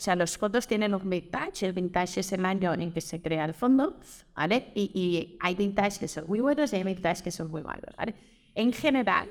[0.00, 3.20] o sea, los fondos tienen un vintage, el vintage es el año en que se
[3.20, 4.00] crea el fondo,
[4.34, 4.72] ¿vale?
[4.74, 7.94] Y, y hay vintage que son muy buenos y hay vintage que son muy malos,
[7.98, 8.14] ¿vale?
[8.54, 9.28] En general,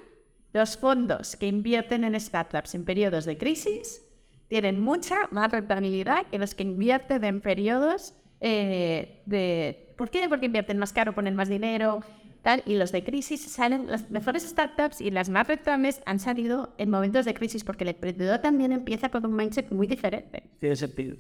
[0.53, 4.03] los fondos que invierten en startups en periodos de crisis
[4.47, 9.95] tienen mucha más rentabilidad que los que invierten en periodos eh, de...
[9.97, 10.29] ¿Por qué?
[10.29, 12.01] Porque invierten más caro, ponen más dinero,
[12.41, 16.73] tal, y los de crisis salen, las mejores startups y las más rentables han salido
[16.77, 20.43] en momentos de crisis porque el emprendedor también empieza con un mindset muy diferente.
[20.59, 21.15] Tiene sentido.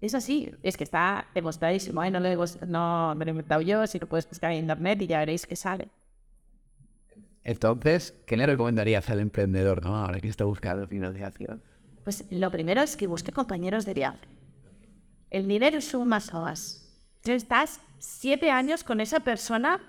[0.00, 2.10] Es así, es que está demostradísimo, ¿eh?
[2.10, 5.00] no, lo he, no me lo he inventado yo, si lo puedes buscar en internet
[5.02, 5.88] y ya veréis que sale.
[7.44, 9.96] Entonces, ¿qué le recomendarías al emprendedor ¿no?
[9.96, 11.62] ahora que está buscando financiación?
[12.04, 14.26] Pues lo primero es que busque compañeros de viaje.
[15.30, 16.92] El dinero es un más horas.
[17.22, 19.80] Tú estás siete años con esa persona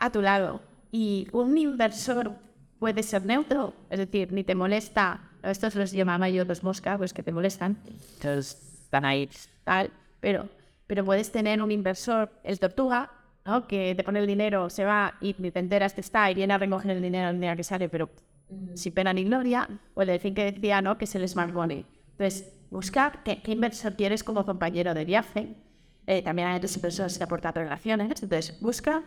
[0.00, 0.60] a tu lado
[0.90, 2.32] y un inversor
[2.78, 5.20] puede ser neutro, es decir, ni te molesta.
[5.42, 7.78] Estos los llamaba yo los moscas, pues que te molestan.
[8.14, 9.28] Entonces están ahí,
[9.64, 9.90] tal.
[10.20, 10.48] Pero,
[10.86, 13.10] pero puedes tener un inversor, el tortuga,
[13.44, 13.66] ¿no?
[13.66, 16.58] que te pone el dinero, se va y te enteras que está y viene a
[16.58, 18.10] recoger el dinero el día que sale, pero
[18.74, 19.68] sin pena ni gloria.
[19.94, 20.98] O el decir que decía ¿no?
[20.98, 21.86] que es el smart money.
[22.12, 25.54] Entonces, buscar qué, qué inversor tienes como compañero de viaje.
[26.06, 28.22] Eh, también hay otros inversores que aportan relaciones.
[28.22, 29.04] Entonces, busca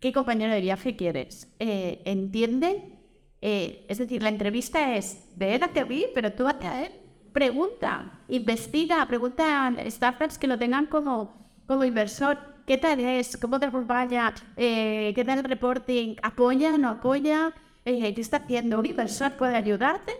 [0.00, 1.52] qué compañero de viaje quieres.
[1.58, 2.98] Eh, entiende,
[3.40, 6.92] eh, es decir, la entrevista es de él a ti, pero tú a él.
[7.32, 12.38] Pregunta, investiga, pregunta a startups que lo tengan como, como inversor.
[12.66, 13.36] ¿Qué tal es?
[13.36, 14.34] ¿Cómo te acompaña?
[14.56, 16.16] Eh, ¿Qué tal el reporting?
[16.22, 16.76] ¿Apoya?
[16.76, 17.54] ¿No apoya?
[17.84, 18.78] Eh, ¿Qué está haciendo?
[18.78, 20.12] Un inversor puede ayudarte,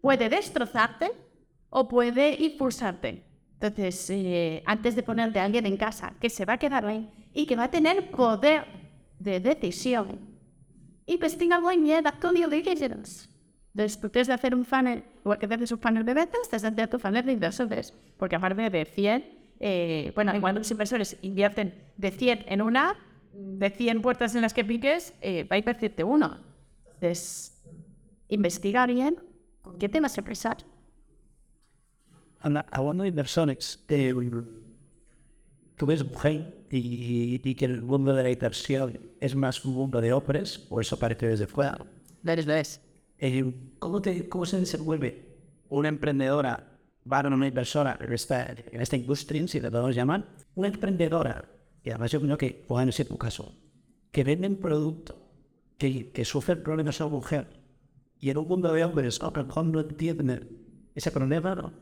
[0.00, 1.12] puede destrozarte
[1.70, 3.24] o puede impulsarte.
[3.60, 7.08] Entonces, eh, antes de ponerte a alguien en casa que se va a quedar ahí
[7.32, 8.83] y que va a tener poder
[9.18, 10.20] de decisión,
[11.06, 13.28] investiga muy bien la due diligence.
[13.72, 16.98] Después de hacer un funnel, igual que haces un funnel de ventas, te hacer tu
[16.98, 17.92] funnel de inversores.
[18.16, 19.24] Porque aparte de 100,
[19.58, 22.96] eh, bueno, igual los inversores invierten de 100 en una,
[23.32, 26.38] de 100 puertas en las que piques, eh, va a invertirte uno.
[26.94, 27.64] Entonces,
[28.28, 29.16] investiga bien
[29.60, 30.58] con qué temas empezar.
[32.38, 34.14] Hablando de inversores, eh,
[35.76, 40.00] tú ves mujer y, y, que el mundo de la inversión es más un mundo
[40.00, 41.78] de hombres, o eso parece desde fuera.
[42.22, 42.80] Lo es, lo es.
[43.18, 45.36] Eh, ¿cómo, te, ¿Cómo se desenvuelve
[45.68, 50.26] una emprendedora, para una inversora en esta, en esta industria, si podemos llamar?
[50.54, 51.44] Una emprendedora,
[51.82, 53.54] y además yo creo que, bueno, en tu caso,
[54.10, 55.16] que vende un producto,
[55.78, 57.46] que, que sufre problemas a mujer,
[58.18, 61.72] y en un mundo de hombres, pero no entienden ese problema, ¿no?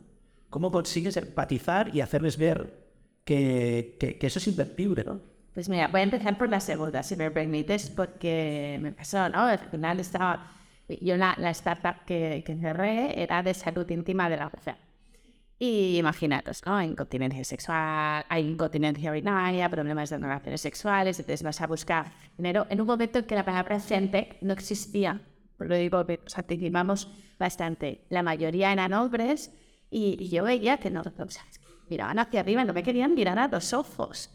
[0.51, 2.82] ¿Cómo consigues empatizar y hacerles ver
[3.25, 5.21] que, que, que eso es invertible, ¿no?
[5.55, 9.41] Pues mira, voy a empezar por la segunda, si me permites, porque me pasó, ¿no?
[9.41, 10.51] Al final estaba,
[10.89, 14.77] yo la, la startup que, que, cerré era de salud íntima de la mujer.
[15.59, 16.83] Y imaginaros, ¿no?
[16.83, 22.07] Incontinencia sexual, hay incontinencia urinaria, problemas de relaciones sexuales, entonces vas a buscar
[22.37, 25.21] dinero en un momento en que la palabra gente no existía.
[25.59, 27.09] Lo digo, nos anticipamos
[27.39, 28.05] bastante.
[28.09, 29.53] La mayoría eran hombres
[29.91, 31.45] y, y yo veía que no, o sea,
[31.93, 34.31] miraban hacia arriba y no me querían mirar a los ojos.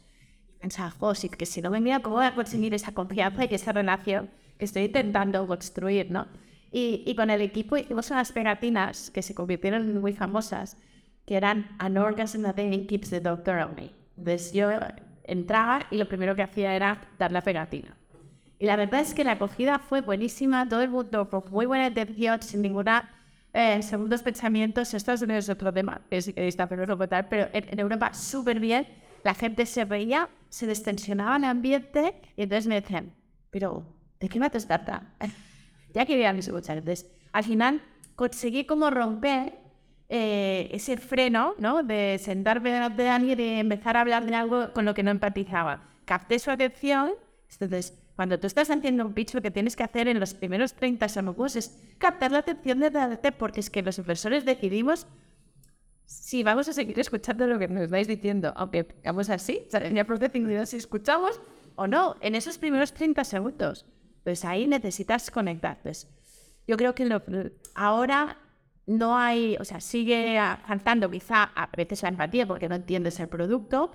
[0.59, 3.71] Pensaba, sí, que si no me mira, ¿cómo voy a conseguir esa confianza y esa
[3.71, 6.27] relación que estoy intentando construir, ¿no?
[6.71, 10.77] Y, y, con el equipo hicimos unas pegatinas que se convirtieron muy famosas,
[11.25, 12.55] que eran An orgasm that
[12.87, 13.91] keeps the doctor away.
[14.17, 14.69] Entonces yo
[15.23, 17.95] entraba y lo primero que hacía era dar la pegatina.
[18.59, 21.87] Y la verdad es que la acogida fue buenísima, todo el mundo con muy buena
[21.87, 23.16] intención, sin ninguna
[23.53, 24.93] eh, segundos pensamientos.
[24.93, 28.59] Estados Unidos es otro tema, que si queréis hacerlo tal, pero en, en Europa súper
[28.59, 28.87] bien.
[29.23, 33.13] la gente se veía, se destensionaba el ambiente y entonces me decían,
[33.49, 33.83] pero
[34.19, 35.13] ¿de qué me trata?
[35.93, 36.77] ya querían escuchar.
[36.77, 37.81] Entonces, al final
[38.15, 39.53] conseguí como romper
[40.09, 41.83] eh, ese freno, ¿no?
[41.83, 45.11] De sentarme delante de alguien y empezar a hablar de algo con lo que no
[45.11, 45.83] empatizaba.
[46.05, 47.11] Capté su atención,
[47.51, 50.73] entonces cuando tú estás haciendo un pitch, lo que tienes que hacer en los primeros
[50.73, 55.05] 30 segundos es captar la atención de la porque es que los inversores decidimos
[56.07, 60.65] si vamos a seguir escuchando lo que nos estáis diciendo, aunque vamos así, ya procesing
[60.65, 61.39] si escuchamos
[61.75, 63.85] o no, en esos primeros 30 segundos.
[64.23, 65.79] Pues ahí necesitas conectar.
[65.83, 66.07] Pues
[66.67, 67.07] yo creo que
[67.75, 68.39] ahora
[68.87, 73.27] no hay, o sea, sigue faltando quizá a veces la empatía porque no entiendes el
[73.27, 73.91] producto,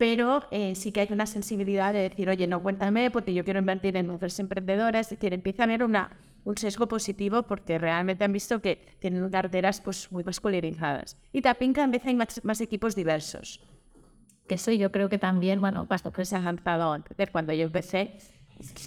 [0.00, 3.58] pero eh, sí que hay una sensibilidad de decir, oye, no cuéntame porque yo quiero
[3.58, 8.24] invertir en mujeres emprendedoras, es decir, empieza a haber una, un sesgo positivo porque realmente
[8.24, 11.18] han visto que tienen carteras pues, muy masculinizadas.
[11.34, 13.60] Y también cada vez hay más, equipos diversos.
[14.48, 17.30] Que eso yo creo que también, bueno, bastante se ha lanzado antes.
[17.30, 18.16] Cuando yo empecé,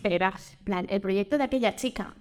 [0.04, 2.16] era plan, el proyecto de aquella chica.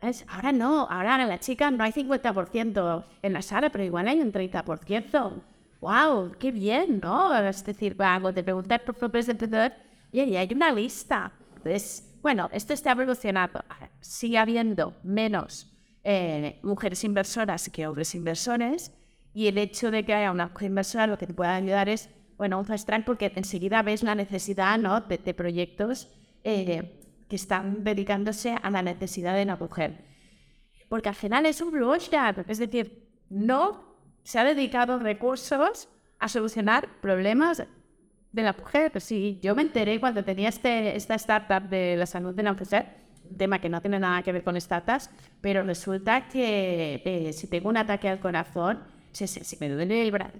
[0.00, 0.24] ¿ves?
[0.28, 4.18] Ahora no, ahora en la chica no hay 50% en la sala, pero igual hay
[4.22, 5.42] un 30%
[5.84, 7.36] wow, qué bien, ¿no?
[7.36, 9.72] Es decir, cuando te preguntas por propios emprendedor,
[10.10, 11.30] y hay una lista.
[11.56, 13.62] Entonces, bueno, esto está evolucionando.
[14.00, 15.70] Sigue habiendo menos
[16.02, 18.92] eh, mujeres inversoras que hombres inversores,
[19.34, 22.08] y el hecho de que haya una mujer inversora lo que te puede ayudar es,
[22.38, 25.02] bueno, un fast track porque enseguida ves la necesidad, ¿no?
[25.02, 26.08] De, proyectos
[26.44, 30.02] eh, que están dedicándose a la necesidad de la mujer.
[30.88, 33.93] Porque al final es un blue es decir, no
[34.24, 37.62] se ha dedicado recursos a solucionar problemas
[38.32, 38.90] de la mujer.
[38.90, 42.52] Pues sí, yo me enteré cuando tenía este, esta startup de la salud de la
[42.52, 42.86] mujer,
[43.38, 45.10] tema que no tiene nada que ver con startups,
[45.40, 48.82] pero resulta que eh, si tengo un ataque al corazón,
[49.12, 50.32] si, si me duele el brazo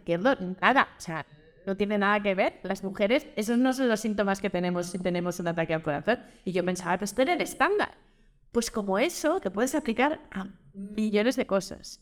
[0.61, 1.25] nada, o sea,
[1.67, 2.61] no tiene nada que ver.
[2.63, 6.21] Las mujeres, esos no son los síntomas que tenemos si tenemos un ataque al corazón.
[6.45, 7.93] Y yo pensaba, pues esto era el estándar.
[8.53, 12.01] Pues como eso, te puedes aplicar a millones de cosas.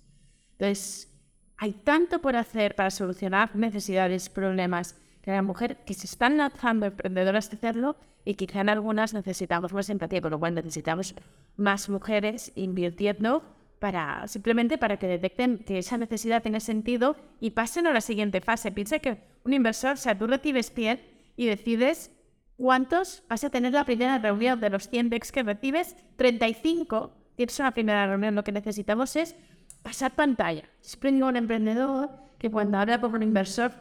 [0.53, 1.12] Entonces,
[1.57, 6.87] hay tanto por hacer para solucionar necesidades, problemas que la mujer que se están lanzando
[6.87, 11.15] emprendedoras de hacerlo y quizá en algunas necesitamos más empatía, por lo cual necesitamos
[11.57, 13.43] más mujeres invirtiendo
[13.79, 18.41] para simplemente para que detecten que esa necesidad tiene sentido y pasen a la siguiente
[18.41, 18.71] fase.
[18.71, 21.01] Piensa que un inversor, o sea, tú recibes 100
[21.37, 22.13] y decides
[22.57, 27.59] cuántos vas a tener la primera reunión de los 100 decks que recibes, 35 tienes
[27.59, 28.35] una primera reunión.
[28.35, 29.35] Lo que necesitamos es
[29.83, 30.65] pasar pantalla.
[30.81, 33.73] Siempre digo a un emprendedor que cuando habla con un inversor,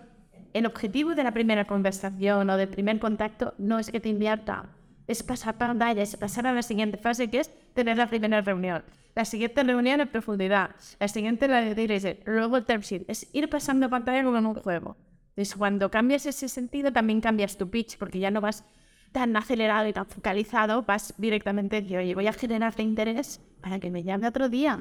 [0.53, 4.69] el objetivo de la primera conversación o del primer contacto no es que te invierta,
[5.07, 8.83] es pasar pantalla, es pasar a la siguiente fase que es tener la primera reunión.
[9.15, 13.49] La siguiente reunión en profundidad, la siguiente la de luego el term sheet, es ir
[13.49, 14.95] pasando pantalla como en un juego.
[15.31, 18.63] Entonces, cuando cambias ese sentido, también cambias tu pitch, porque ya no vas
[19.11, 23.91] tan acelerado y tan focalizado, vas directamente decir, oye, voy a generar interés para que
[23.91, 24.79] me llame otro día.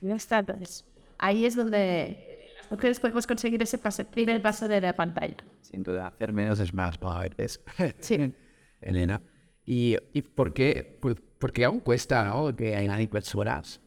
[0.00, 0.84] No está, entonces,
[1.18, 5.36] ahí es donde las mujeres podemos conseguir ese paso, primer paso de la pantalla.
[5.62, 7.28] Sin duda, hacer menos es más para.
[7.98, 8.34] Sí.
[8.80, 9.20] Elena.
[9.64, 10.98] ¿Y, ¿Y, por qué?
[11.00, 12.54] Pues, porque aún cuesta, ¿no?
[12.54, 13.80] Que hay personas.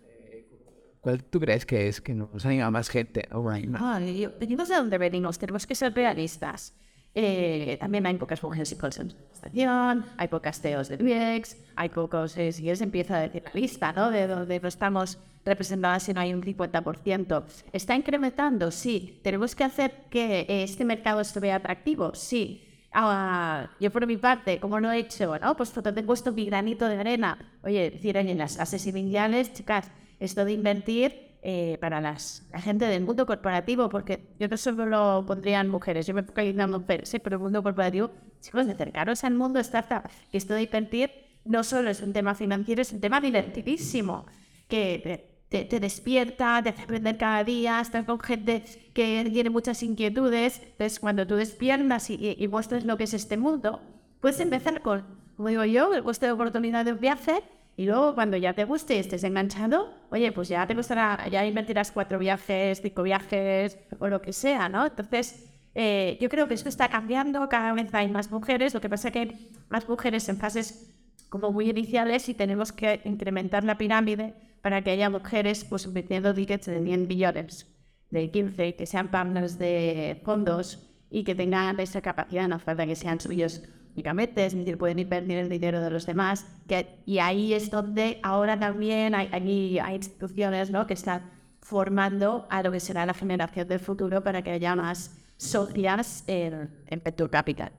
[1.01, 3.27] ¿Cuál tú crees que es que nos anima más gente?
[3.31, 3.99] Oh, ah,
[4.39, 6.75] venimos de donde venimos, tenemos que ser realistas.
[7.13, 12.53] Eh, también hay pocas mujeres en estación, hay pocas teos de VIEX, hay pocos, eh,
[12.53, 14.11] si quieres empieza a decir la lista, ¿no?
[14.11, 17.43] De donde estamos representadas si no hay un 50%.
[17.73, 18.71] ¿Está incrementando?
[18.71, 19.19] Sí.
[19.23, 22.13] ¿Tenemos que hacer que este mercado se vea atractivo?
[22.15, 22.67] Sí.
[22.93, 25.37] Ah, yo por mi parte, como lo he hecho?
[25.39, 25.55] ¿no?
[25.55, 27.37] Pues te he puesto mi granito de arena.
[27.63, 32.85] Oye, decir en las fases iniciales, chicas, esto de invertir eh, para las, la gente
[32.85, 37.17] del mundo corporativo, porque yo no solo lo pondrían mujeres, yo me focalizo mujeres, ¿sí?
[37.17, 41.09] pero el mundo corporativo, chicos, acercaros al mundo startup, que esto de invertir
[41.43, 44.27] no solo es un tema financiero, es un tema divertidísimo,
[44.67, 49.81] que te, te, despierta, te hace aprender cada día, estás con gente que tiene muchas
[49.81, 53.81] inquietudes, entonces cuando tú despiertas y, y, muestras lo que es este mundo,
[54.19, 55.03] puedes empezar con,
[55.35, 57.41] como digo yo, el coste de oportunidad de un viaje,
[57.77, 61.45] y luego cuando ya te guste y estés enganchado, oye, pues ya te gustará, ya
[61.45, 64.85] invertirás cuatro viajes, cinco viajes o lo que sea, ¿no?
[64.85, 68.89] Entonces, eh, yo creo que esto está cambiando, cada vez hay más mujeres, lo que
[68.89, 70.93] pasa es que hay más mujeres en fases
[71.29, 76.33] como muy iniciales y tenemos que incrementar la pirámide para que haya mujeres pues invirtiendo
[76.33, 77.67] tickets de 10 billones,
[78.09, 82.95] de 15, que sean partners de fondos y que tengan esa capacidad, no falta que
[82.95, 83.63] sean suyos
[83.93, 86.45] únicamente, es decir, pueden invertir el dinero de los demás.
[86.67, 90.87] Que, y ahí es donde ahora también hay, hay, hay instituciones ¿no?
[90.87, 91.29] que están
[91.61, 96.69] formando a lo que será la generación del futuro para que haya más socias en,
[96.87, 97.71] en Venture Capital.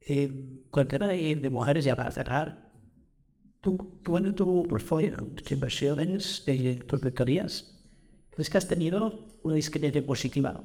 [0.00, 0.30] Eh,
[0.88, 2.72] tema de, de mujeres, ya para cerrar,
[3.60, 7.80] tú, tú en tu portfolio de inversiones de tus mentorías,
[8.30, 10.64] ¿crees que has tenido una discriminación positiva?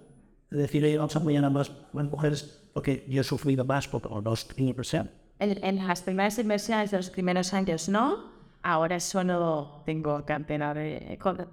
[0.52, 4.34] Es decir, oye, vamos a apoyar a más mujeres porque yo he sufrido más no
[4.56, 5.10] tengo inversión.
[5.40, 8.32] En, en las primeras inversiones de los primeros años no,
[8.64, 11.18] ahora solo tengo cantera de...
[11.22, 11.48] con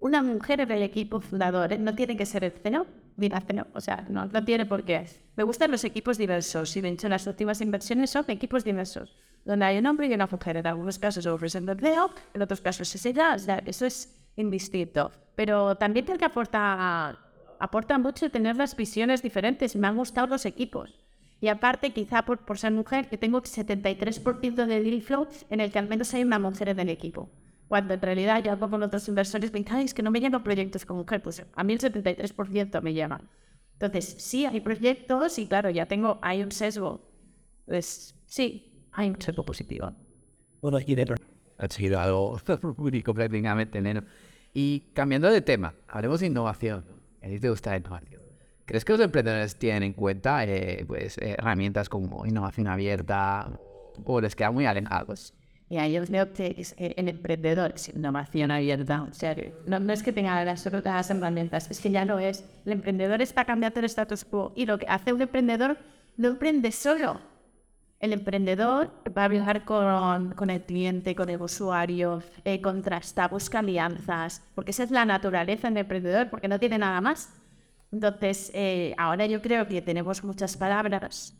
[0.00, 1.78] una mujer en el equipo fundador, ¿eh?
[1.78, 2.86] no tiene que ser el CEO,
[3.16, 5.06] la CEO, o sea, no, no tiene por qué.
[5.36, 9.66] Me gustan los equipos diversos, y de hecho las últimas inversiones son equipos diversos, donde
[9.66, 12.94] hay un hombre y una mujer, en algunos casos ofreciendo el CEO, en otros casos
[12.94, 15.12] es ella, o sea, eso es indistinto.
[15.34, 17.18] Pero también tiene que aportar,
[17.60, 20.98] aporta mucho tener las visiones diferentes, me han gustado los equipos.
[21.40, 25.70] Y aparte, quizá por, por ser mujer, que tengo 73% de deal flow en el
[25.70, 27.30] que al menos hay una mujer en el equipo.
[27.68, 30.42] Cuando en realidad yo hablo con otros inversores, me dicen, es que no me llaman
[30.42, 31.22] proyectos con mujer.
[31.22, 33.28] Pues a mí el 73% me llaman.
[33.74, 37.00] Entonces, sí, hay proyectos y claro, ya tengo, hay un sesgo.
[37.66, 39.92] Pues sí, hay un sesgo positivo.
[40.60, 41.16] Bueno, aquí dentro.
[41.58, 42.38] Ha sido algo
[42.78, 44.02] único prácticamente, Neno.
[44.52, 46.99] Y cambiando de tema, hablemos de innovación.
[47.22, 48.22] A ti te gusta la innovación.
[48.64, 53.50] ¿Crees que los emprendedores tienen en cuenta eh, pues, herramientas como innovación abierta
[54.04, 55.34] o les quedan muy alejados?
[55.68, 59.02] Y ahí yo veo que es, eh, el emprendedor es innovación abierta.
[59.02, 62.44] O sea, no, no es que tenga las otras herramientas, es que ya lo es.
[62.66, 65.78] El emprendedor está cambiando el status quo y lo que hace un emprendedor
[66.16, 67.20] no emprende solo.
[68.00, 73.58] El emprendedor va a hablar con, con el cliente, con el usuario, eh, contrasta, busca
[73.58, 77.28] alianzas, porque esa es la naturaleza del emprendedor, porque no tiene nada más.
[77.92, 81.36] Entonces, eh, ahora yo creo que tenemos muchas palabras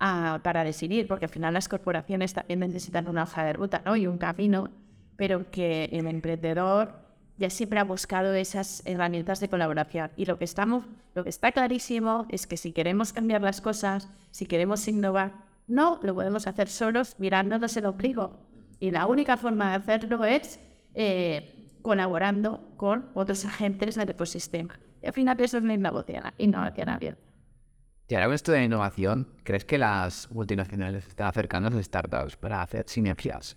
[0.00, 3.96] ah, para decidir, porque al final las corporaciones también necesitan una hoja de ruta ¿no?
[3.96, 4.68] y un camino,
[5.16, 6.92] pero que el emprendedor
[7.38, 10.10] ya siempre ha buscado esas herramientas de colaboración.
[10.18, 10.84] Y lo que, estamos,
[11.14, 15.32] lo que está clarísimo es que si queremos cambiar las cosas, si queremos innovar,
[15.72, 18.38] no lo podemos hacer solos mirándonos el ombligo.
[18.78, 20.60] Y la única forma de hacerlo es
[20.94, 24.78] eh, colaborando con otros agentes del ecosistema.
[25.02, 27.22] Y al final eso es la innovación, innovación abierta.
[28.08, 32.36] Y ahora con esto de innovación, ¿crees que las multinacionales están acercando a las startups
[32.36, 33.56] para hacer sinergias?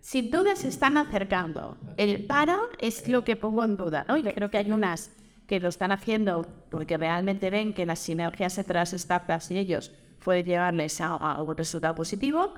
[0.00, 1.78] Sin duda se están acercando.
[1.96, 4.16] El para es lo que pongo en duda, ¿no?
[4.18, 5.10] Yo creo que hay unas
[5.46, 9.92] que lo están haciendo porque realmente ven que las sinergias entre las startups y ellos
[10.24, 12.54] pueden llevarles a, a un resultado positivo,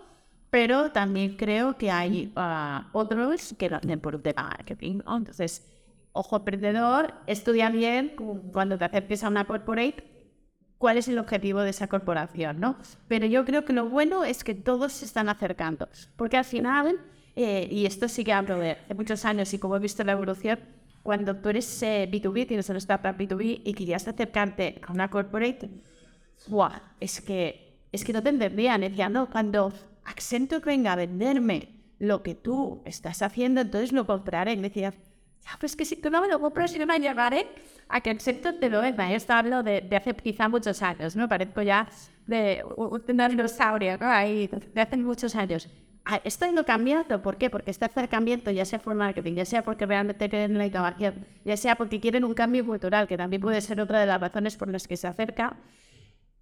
[0.50, 5.16] pero también creo que hay uh, otros que lo hacen por de marketing, ¿no?
[5.18, 5.66] Entonces,
[6.12, 8.14] ojo emprendedor, estudia bien
[8.52, 10.04] cuando te acerques a una corporate
[10.78, 12.76] cuál es el objetivo de esa corporación, ¿no?
[13.08, 17.00] Pero yo creo que lo bueno es que todos se están acercando, porque al final,
[17.36, 20.12] eh, y esto sí que hablo de, de, muchos años y como he visto la
[20.12, 20.60] evolución,
[21.02, 25.68] cuando tú eres eh, B2B, tienes una startup B2B y querías acercarte a una corporate,
[26.46, 26.80] ¡buah!
[27.00, 29.72] Es que, es que no te entendían, decían, no, cuando
[30.04, 31.68] Accenture venga a venderme
[31.98, 34.52] lo que tú estás haciendo, entonces lo compraré.
[34.52, 37.46] Y decía, ya, pues que si tú no me lo compras, yo no me llegaré
[37.88, 39.12] a que sector te lo venda.
[39.12, 41.28] Esto hablo de, de, hace quizá muchos años, ¿no?
[41.28, 41.88] Parezco ya
[42.26, 44.06] de un dinosaurio, ¿no?
[44.06, 45.68] Ahí, de hace muchos años.
[46.04, 47.50] Ah, esto ha ido cambiando, ¿por qué?
[47.50, 51.54] Porque este acercamiento, ya sea por marketing, ya sea porque realmente quieren la innovación, ya
[51.58, 54.70] sea porque quieren un cambio cultural, que también puede ser otra de las razones por
[54.70, 55.58] las que se acerca,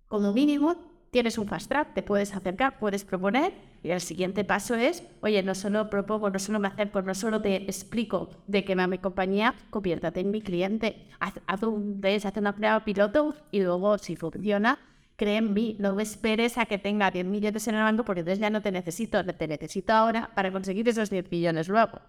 [0.08, 0.76] como mínimo
[1.10, 5.42] tienes un fast track, te puedes acercar, puedes proponer y el siguiente paso es, oye,
[5.42, 9.54] no solo propongo, no solo me acerco, no solo te explico de que mi compañía,
[9.70, 14.78] conviértate en mi cliente, haz, un test, haz una prueba piloto y luego si funciona,
[15.16, 18.40] cree en mí, no esperes a que tenga 10 millones en el banco porque entonces
[18.40, 22.00] ya no te necesito, te necesito ahora para conseguir esos 10 millones luego.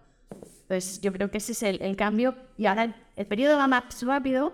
[0.62, 3.66] Entonces yo creo que ese es el, el cambio y ahora el, el periodo va
[3.68, 4.52] más rápido,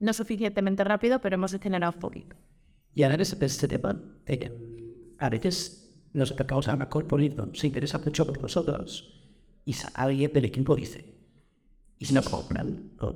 [0.00, 2.36] no suficientemente rápido, pero hemos acelerado un poquito.
[2.96, 3.94] Y ahora es este tema
[4.24, 4.50] que
[5.18, 9.22] a veces nos acercamos a una corporación, se interesa mucho por nosotros
[9.66, 11.04] y alguien del equipo dice,
[11.98, 12.92] ¿y si no compran?
[12.98, 13.14] ¿no?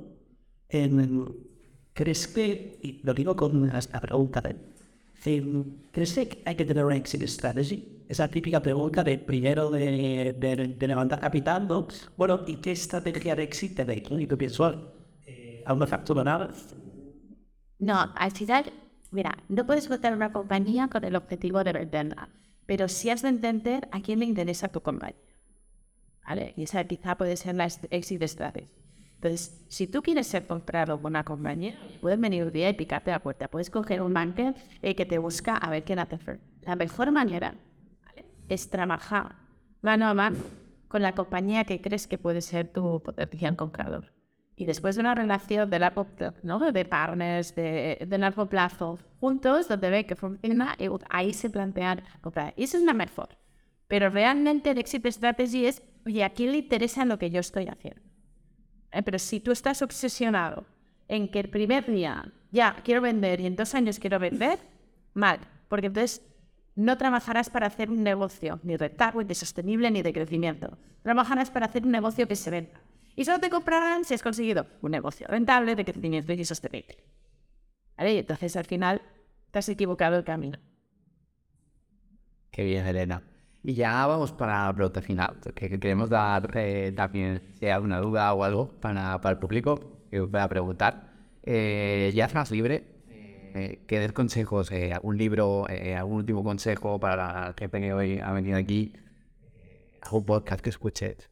[0.69, 1.35] En,
[1.93, 4.55] ¿Crees que, y lo digo con una pregunta de,
[5.91, 8.03] ¿crees que hay que tener una exit strategy?
[8.07, 11.87] Esa típica pregunta de primero de, de, de levantar capital, ¿no?
[12.15, 14.11] Bueno, ¿y qué estrategia de exit tenéis?
[14.11, 14.19] ¿no?
[14.19, 14.75] Y tú piensas,
[15.25, 16.51] eh, ¿aún no factura nada?
[17.79, 18.65] No, al final
[19.11, 22.29] Mira, no puedes votar una compañía con el objetivo de venderla,
[22.65, 25.19] pero sí has de entender a quién le interesa tu compañía.
[26.25, 26.53] ¿Vale?
[26.55, 28.69] Y esa quizá puede ser la exit strategy.
[29.15, 33.11] Entonces, si tú quieres ser comprado por una compañía, puedes venir un día y picarte
[33.11, 33.49] la puerta.
[33.49, 36.17] Puedes coger un banker eh, que te busca a ver quién hace
[36.61, 37.53] La mejor manera
[38.05, 38.25] ¿vale?
[38.49, 39.35] es trabajar
[39.81, 40.37] mano a mano
[40.87, 44.11] con la compañía que crees que puede ser tu potencial comprador.
[44.61, 46.05] Y después de una relación de largo,
[46.43, 46.71] ¿no?
[46.71, 52.03] de partners de, de largo plazo juntos, donde ve que funciona, y ahí se plantean
[52.21, 52.53] comprar.
[52.55, 53.29] Y eso es la mejor.
[53.87, 57.69] Pero realmente el exit strategy es, oye, ¿a quién le interesa lo que yo estoy
[57.69, 58.03] haciendo?
[58.91, 60.67] Eh, pero si tú estás obsesionado
[61.07, 64.59] en que el primer día ya quiero vender y en dos años quiero vender,
[65.15, 65.39] mal.
[65.69, 66.21] Porque entonces
[66.75, 70.77] no trabajarás para hacer un negocio ni rentable, ni sostenible, ni de crecimiento.
[71.01, 72.79] Trabajarás para hacer un negocio que se venda.
[73.15, 76.97] Y solo te comprarán si has conseguido un negocio rentable, de crecimiento y sostenible.
[77.97, 78.13] ¿Vale?
[78.13, 79.01] Y entonces al final
[79.51, 80.57] te has equivocado el camino.
[82.51, 83.23] Qué bien, Elena.
[83.63, 87.99] Y ya vamos para la pregunta final, que queremos dar eh, también, si hay alguna
[87.99, 91.11] duda o algo para, para el público, que os voy a preguntar.
[91.43, 92.83] Eh, ya estás libre,
[93.53, 97.93] eh, que des consejos, eh, algún libro, eh, algún último consejo para la gente que
[97.93, 98.93] hoy ha venido aquí,
[99.53, 101.29] eh, algún podcast que escuches.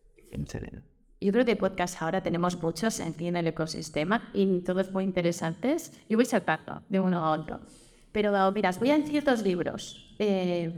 [1.21, 5.91] Yo creo que podcast ahora tenemos muchos en, el ecosistema y todos muy interesantes.
[6.07, 7.59] Yo voy saltando de uno a otro.
[8.13, 10.15] Pero mira, voy a decir dos libros.
[10.17, 10.71] Eh,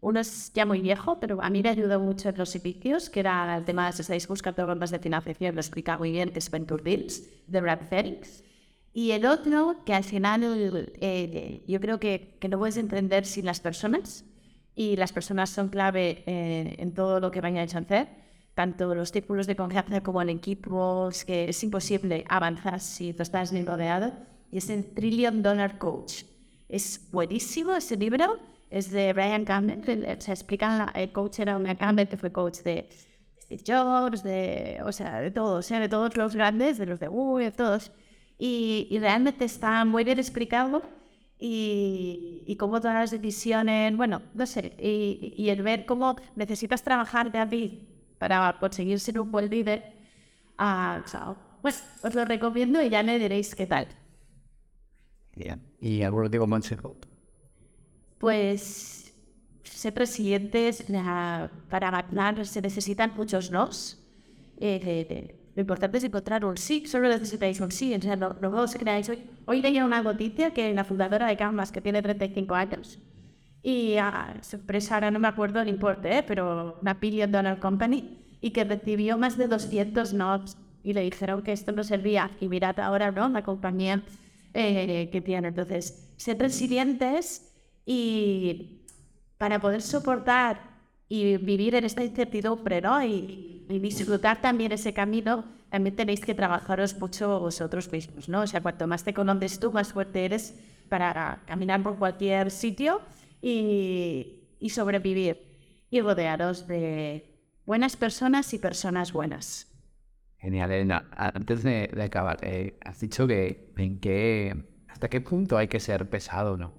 [0.00, 3.20] uno es ya muy viejo, pero a mí me ayudó mucho en los servicios, que
[3.20, 6.84] era el tema, si estáis buscando rondas de financiación, lo explica muy bien, es Venture
[6.84, 8.44] Deals, de Brad Felix.
[8.92, 13.44] Y el otro, que al final eh, yo creo que, que no puedes entender sin
[13.44, 14.24] las personas,
[14.76, 18.25] y las personas son clave eh, en todo lo que vayáis a hacer,
[18.56, 23.52] tanto los círculos de confianza como en equipos, que es imposible avanzar si tú estás
[23.52, 24.12] bien rodeado.
[24.50, 26.24] Y es el Trillion Dollar Coach.
[26.66, 28.38] Es buenísimo ese libro,
[28.70, 32.88] es de Brian Campbell, se explica, el coach era una Campbell que fue coach de
[33.42, 36.98] Steve Jobs, de, o sea, de todos, o sea, de todos los grandes, de los
[36.98, 37.92] de Google, de todos.
[38.38, 40.80] Y, y realmente está muy bien explicado
[41.38, 46.82] y, y cómo todas las decisiones, bueno, no sé, y, y el ver cómo necesitas
[46.82, 49.92] trabajar de ti para conseguir ser un buen líder,
[50.58, 53.88] ah, o sea, pues os lo recomiendo y ya me diréis qué tal.
[55.36, 55.62] Bien.
[55.80, 56.96] ¿Y algún último consejo?
[58.18, 59.14] Pues
[59.64, 63.98] ser presidentes la- para ganar se necesitan muchos nos.
[64.56, 67.94] Eh, eh, eh, lo importante es encontrar un sí, solo necesitáis un sí.
[67.94, 69.08] O sea, no, no os creáis.
[69.08, 72.98] Hoy, hoy leía una noticia que la fundadora de Canvas, que tiene 35 años,
[73.66, 76.22] y a su empresa, ahora no me acuerdo el importe, ¿eh?
[76.22, 81.42] pero una billion dollar company, y que recibió más de 200 no's y le dijeron
[81.42, 82.30] que esto no servía.
[82.40, 83.28] Y mirad ahora, ¿no?
[83.28, 84.04] La compañía
[84.54, 85.48] eh, que tiene.
[85.48, 87.52] Entonces, ser resilientes
[87.84, 88.84] y
[89.36, 90.60] para poder soportar
[91.08, 93.02] y vivir en esta incertidumbre, ¿no?
[93.02, 98.42] Y, y disfrutar también ese camino, también tenéis que trabajaros mucho vosotros mismos, ¿no?
[98.42, 100.54] O sea, cuanto más te conoces tú, más fuerte eres
[100.88, 103.00] para caminar por cualquier sitio
[103.40, 105.44] y, y sobrevivir.
[105.90, 109.72] Y rodearos de buenas personas y personas buenas.
[110.38, 111.08] Genial, Elena.
[111.16, 115.80] Antes de, de acabar, eh, has dicho que en qué, hasta qué punto hay que
[115.80, 116.72] ser pesado, ¿no?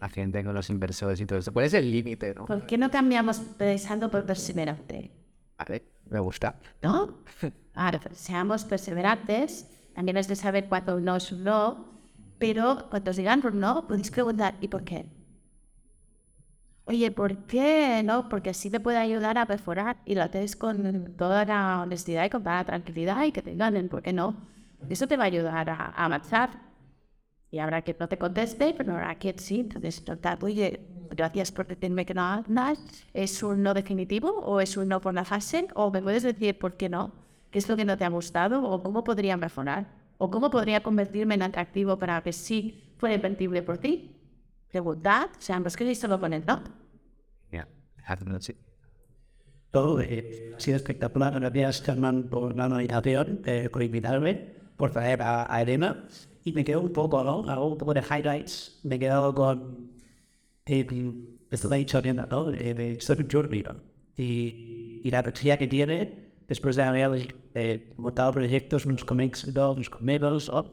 [0.00, 1.52] La gente, con los inversores y todo eso.
[1.52, 2.46] ¿Cuál es el límite, no?
[2.46, 5.10] ¿Por qué no cambiamos pensando por perseverante?
[5.56, 6.56] Vale, me gusta.
[6.82, 7.20] ¿no?
[7.74, 11.86] Ahora, seamos perseverantes, también es de saber cuándo no es un no,
[12.38, 15.06] pero cuando os digan un no, podéis preguntar, ¿y por qué?
[16.86, 18.02] Oye, ¿por qué?
[18.04, 22.26] No, porque así te puede ayudar a perforar y lo haces con toda la honestidad
[22.26, 24.36] y con toda la tranquilidad y que te ganen, ¿por qué no?
[24.90, 26.50] Eso te va a ayudar a, avanzar.
[27.50, 29.60] Y habrá quien no te conteste, pero habrá quien sí.
[29.60, 30.02] Entonces,
[30.42, 30.80] oye,
[31.10, 32.78] gracias por decirme que no hagas.
[33.14, 35.68] ¿Es un no definitivo o es un no por la fase?
[35.74, 37.12] ¿O me puedes decir por qué no?
[37.50, 38.62] ¿Qué es lo que no te ha gustado?
[38.62, 39.86] ¿O cómo podría mejorar?
[40.18, 44.13] ¿O cómo podría convertirme en atractivo para que sí fuera invertible por ti?
[44.74, 46.60] Preguntad, o sea, no os queréis solo poner no.
[47.52, 47.68] Ya,
[48.04, 48.56] hazlo así.
[49.70, 51.32] Todo eh, ha sido espectacular.
[51.38, 54.32] Gracias, Germán, por la nominación, eh, por invitarme,
[54.76, 56.08] por traer a, a Elena.
[56.42, 57.48] Y me quedo un poco, ¿no?
[57.48, 58.80] Hago un poco de highlights.
[58.82, 59.92] Me he quedado con.
[60.66, 60.84] Eh,
[61.52, 62.50] esto lo ha dicho Elena, ¿no?
[62.50, 63.76] Eh, de Stephen ¿no?
[64.16, 69.70] Y, y la energía que tiene después de haber eh, montado proyectos, unos con éxito,
[69.70, 70.68] unos con menos, ¿no?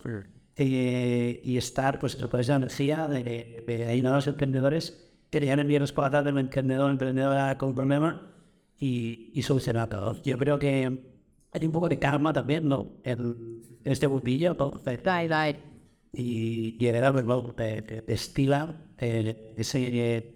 [0.58, 5.48] Eh, y estar, pues, con esa energía de, de ayudar a los emprendedores que le
[5.48, 8.34] dan bien para del emprendedor, emprendedora con problema
[8.78, 10.22] y, y solucionar todo.
[10.24, 11.00] Yo creo que
[11.54, 12.92] hay un poco de karma también, ¿no?
[13.04, 14.74] En, este mundillo, ¿no?
[16.14, 20.36] Y, y heredar pues, bueno, de, de, de estila eh, ese eh,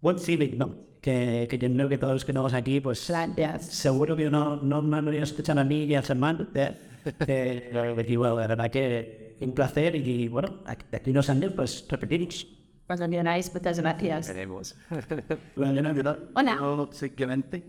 [0.00, 0.74] buen feeling, ¿no?
[1.02, 3.12] Que, que yo creo que todos los que estamos aquí, pues
[3.60, 6.48] seguro que no, no me han venido escuchando a mí y a Germán.
[6.54, 6.93] De,
[7.26, 11.86] de, de- y bueno, de verdad que un placer y bueno, aquí unos años, pues
[11.88, 12.46] repetiremos.
[12.86, 14.28] Cuando queráis, muchas gracias.
[14.28, 14.76] Veremos.
[15.56, 16.54] Bueno, yo no- Hola.
[16.56, 17.64] no, simplemente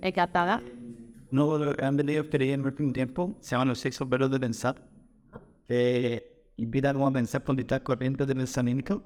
[0.00, 0.62] Encantada.
[1.30, 4.76] no han venido creyendo en un tiempo, se llaman los seis sombreros de pensar,
[5.66, 9.02] que invitan a pensar por distintas corrientes de pensamiento.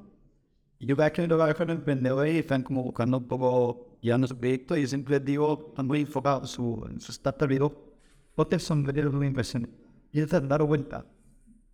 [0.81, 4.77] Yo vez que toca con emprendedores y están como buscando un poco, llevando su proyecto,
[4.77, 7.92] y yo siempre digo, están muy enfocados en su, en su startup,
[8.35, 9.69] ponte el sombrero de una inversión.
[10.13, 11.07] Y entonces dar cuenta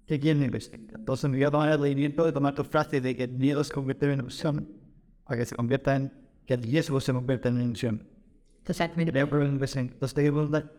[0.07, 0.89] que quieren invertir.
[0.95, 3.63] Entonces me voy a tomar el leimiento de tomar tu frase de que el miedo
[3.63, 4.69] se convierte en inversión,
[5.25, 6.13] para que se convierta en,
[6.47, 8.09] que el riesgo se convierta en inversión.
[8.59, 10.73] Entonces, Entonces te preguntar,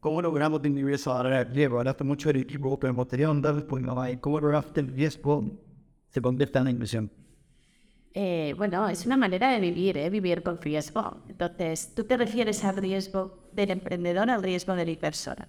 [0.00, 1.78] ¿cómo logramos disminuir eso ahora el riesgo?
[1.78, 3.26] Hablaste mucho del equipo, pero me gustaría
[3.66, 4.18] pues, no hay.
[4.18, 5.44] ¿Cómo logramos que el riesgo
[6.08, 7.10] se convierta en inversión?
[8.12, 10.08] Eh, bueno, es una manera de vivir, ¿eh?
[10.10, 11.22] vivir con riesgo.
[11.28, 15.48] Entonces, tú te refieres al riesgo del emprendedor, al riesgo del inversor.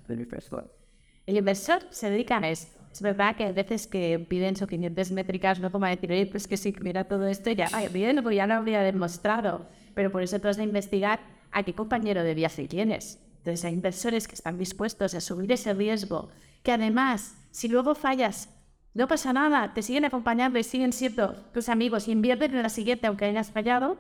[1.25, 2.79] El inversor se dedica a esto.
[2.91, 6.55] Es verdad que a veces que piden suficientes métricas, no como decir, oye, pues que
[6.55, 9.65] si mira todo esto, ya, ay, bien, pues ya lo habría demostrado.
[9.93, 11.19] Pero por eso tú has de investigar
[11.51, 13.19] a qué compañero de viaje tienes.
[13.39, 16.29] Entonces hay inversores que están dispuestos a subir ese riesgo,
[16.63, 18.49] que además, si luego fallas,
[18.93, 22.69] no pasa nada, te siguen acompañando y siguen siendo tus amigos y invierten en la
[22.69, 23.97] siguiente aunque hayas fallado.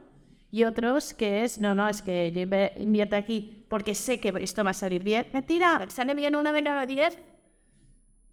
[0.55, 2.41] Y otros que es, no, no, es que yo
[2.81, 5.27] invierto aquí porque sé que esto va a salir bien.
[5.33, 7.19] Mentira, sale bien una de cada diez.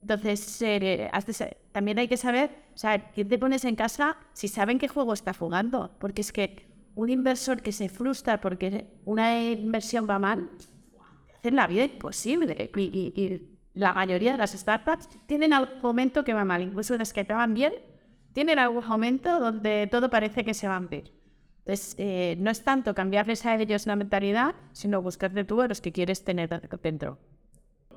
[0.03, 1.11] Entonces, eh,
[1.73, 5.15] también hay que saber, o sea, ¿quién te pones en casa si saben qué juego
[5.15, 5.97] está jugando?
[5.99, 6.65] Porque es que
[6.95, 10.49] un inversor que se frustra porque una inversión va mal,
[11.37, 12.71] hace la vida imposible.
[12.77, 17.23] Y, la mayoría de las startups tienen algún momento que va mal, incluso las que
[17.23, 17.73] acaban bien,
[18.33, 21.22] tienen algún momento donde todo parece que se va a ver.
[21.65, 25.81] Entonces, eh, no es tanto cambiarles a ellos la mentalidad, sino buscarte tú a los
[25.81, 26.49] que quieres tener
[26.83, 27.19] dentro.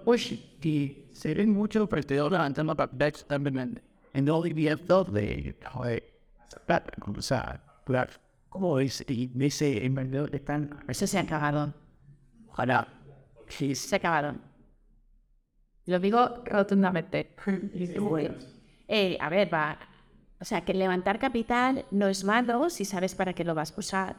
[0.03, 3.81] Pues, y se ven mucho partidos levantando papeletas también
[4.13, 5.55] en el IBF de,
[7.07, 7.61] o sea,
[8.49, 9.03] ¿Cómo es?
[9.09, 10.79] Y ese emprendedor están...
[10.87, 11.73] Eso se acabaron.
[12.47, 12.87] Ojalá.
[13.49, 14.41] Sí, se acabaron.
[15.87, 17.35] Lo digo rotundamente.
[18.87, 19.77] eh, a ver, va.
[20.39, 23.79] O sea, que levantar capital no es malo si sabes para qué lo vas a
[23.79, 24.15] usar,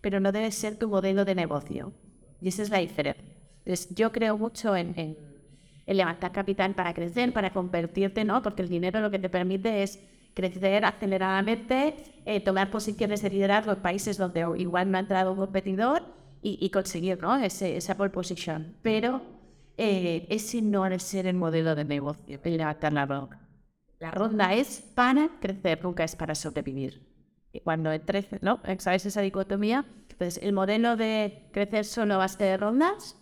[0.00, 1.92] pero no debe ser tu modelo de negocio.
[2.40, 3.24] Y esa es la diferencia.
[3.64, 5.16] Entonces, yo creo mucho en,
[5.86, 8.42] levantar capital para crecer, para convertirte, ¿no?
[8.42, 9.98] Porque el dinero lo que te permite es
[10.34, 15.38] crecer aceleradamente, eh, tomar posiciones de liderazgo en países donde igual no ha entrado un
[15.38, 16.02] competidor
[16.42, 17.36] y, conseguir ¿no?
[17.36, 18.76] Esa pole position.
[18.82, 19.20] Pero
[19.76, 23.45] eh, ese no debe ser el modelo de negocio, el levantar la ronda.
[23.98, 27.06] La ronda es para crecer, nunca es para sobrevivir.
[27.52, 28.60] Y cuando entres, ¿no?
[28.78, 29.86] ¿Sabes esa dicotomía?
[30.10, 33.16] Entonces, el modelo de crecer solo a base de rondas,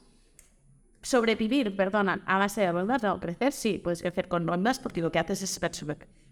[1.02, 5.12] sobrevivir, perdona, a base de rondas, no, crecer sí, puedes crecer con rondas porque lo
[5.12, 5.60] que haces es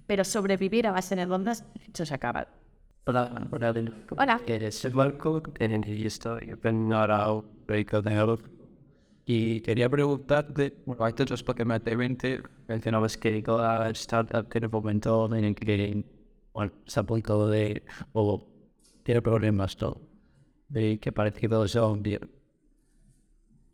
[0.07, 2.49] pero sobrevivir a base de rondas, eso se acaba.
[3.05, 3.75] Hola, hola.
[4.17, 4.41] Hola.
[4.47, 8.39] Eres Marco, en esto, yo vengo de
[9.25, 15.35] y quería preguntarte, bueno, hay otros Pokémon de 20, mencionabas que cada startup tiene momento
[15.35, 16.05] en el que
[16.53, 18.49] bueno, se ha punto de, o
[19.03, 20.01] tiene problemas todo,
[20.69, 22.31] de que parecido son bien.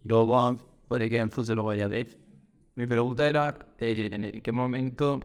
[0.04, 2.18] Luego, por ejemplo, se lo voy a decir.
[2.76, 5.20] Mi pregunta era, ¿en qué momento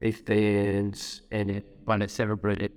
[0.00, 2.74] estés en el Panecer Project.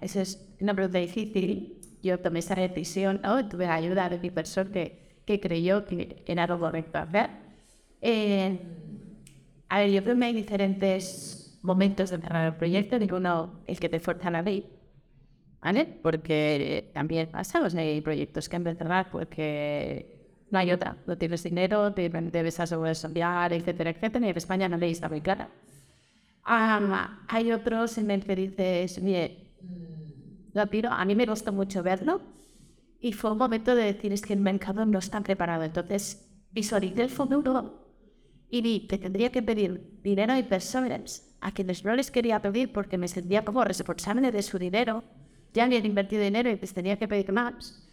[0.00, 1.80] Eso es una pregunta difícil.
[2.02, 3.48] Yo tomé esa decisión, ¿no?
[3.48, 7.30] tuve la ayuda de mi persona que, que creyó que era lo correcto hacer.
[8.00, 8.58] Eh,
[9.68, 12.98] a ver, yo creo que hay diferentes momentos de cerrar el proyecto.
[12.98, 14.64] Digo, uno, el que te fuerza la ley,
[15.60, 15.84] ¿vale?
[16.02, 20.16] Porque también pasa, o sea, hay proyectos que han de cerrar porque
[20.50, 20.96] no hay otra.
[21.06, 24.26] No tienes dinero, debes asegurar social, etcétera, etcétera.
[24.26, 25.48] Y en España la ley está muy clara.
[26.44, 29.38] hay otros en el que dices, mire,
[30.54, 30.90] lo tiro.
[30.92, 32.20] A mí me gusta mucho verlo.
[33.06, 35.62] Y fue un momento de decir, es que el mercado no está preparado.
[35.62, 37.86] Entonces, visualicé el futuro
[38.50, 42.72] y vi que tendría que pedir dinero y personas a quienes no les quería pedir
[42.72, 45.04] porque me sentía como responsable de su dinero.
[45.54, 47.88] Ya habían invertido dinero y les tenía que pedir más.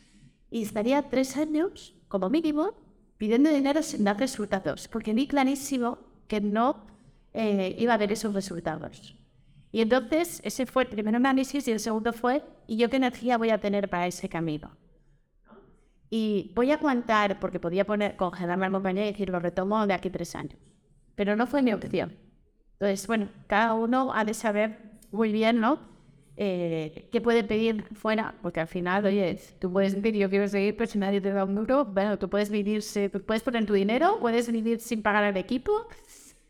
[0.50, 2.72] Y estaría tres años como mínimo,
[3.18, 6.88] pidiendo dinero sin dar resultados, porque vi clarísimo que no
[7.34, 9.16] eh, iba a haber esos resultados.
[9.72, 13.38] Y entonces ese fue el primer análisis y el segundo fue, ¿y yo qué energía
[13.38, 14.76] voy a tener para ese camino?
[16.16, 19.96] Y voy a aguantar, porque podía poner, congelarme al compañero y decir, lo retomo de
[19.96, 20.60] aquí tres años.
[21.16, 22.16] Pero no fue mi opción.
[22.74, 24.78] Entonces, bueno, cada uno ha de saber
[25.12, 25.80] muy bien, ¿no?
[26.38, 28.36] eh, ¿qué puede pedir fuera?
[28.44, 31.46] Porque al final, oye, tú puedes decir, yo quiero seguir, pero si nadie te da
[31.46, 32.84] un duro, bueno, tú puedes vivir,
[33.26, 35.88] puedes poner tu dinero, puedes vivir sin pagar al equipo,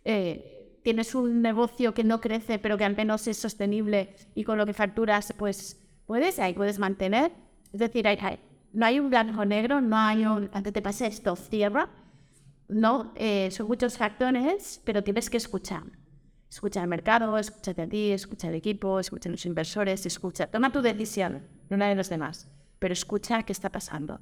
[0.04, 4.58] eh, tienes un negocio que no crece, pero que al menos es sostenible y con
[4.58, 7.32] lo que facturas, pues puedes, ahí puedes mantener.
[7.72, 8.18] Es decir, hay,
[8.74, 11.90] no hay un blanco negro, no hay un, antes te pasa esto, cierra.
[12.68, 15.84] No, eh, son muchos factores, pero tienes que escuchar.
[16.50, 20.48] Escucha el mercado, escucha a ti, escucha el equipo, escucha a los inversores, escucha.
[20.48, 22.50] Toma tu decisión, no la de los demás,
[22.80, 24.20] pero escucha qué está pasando.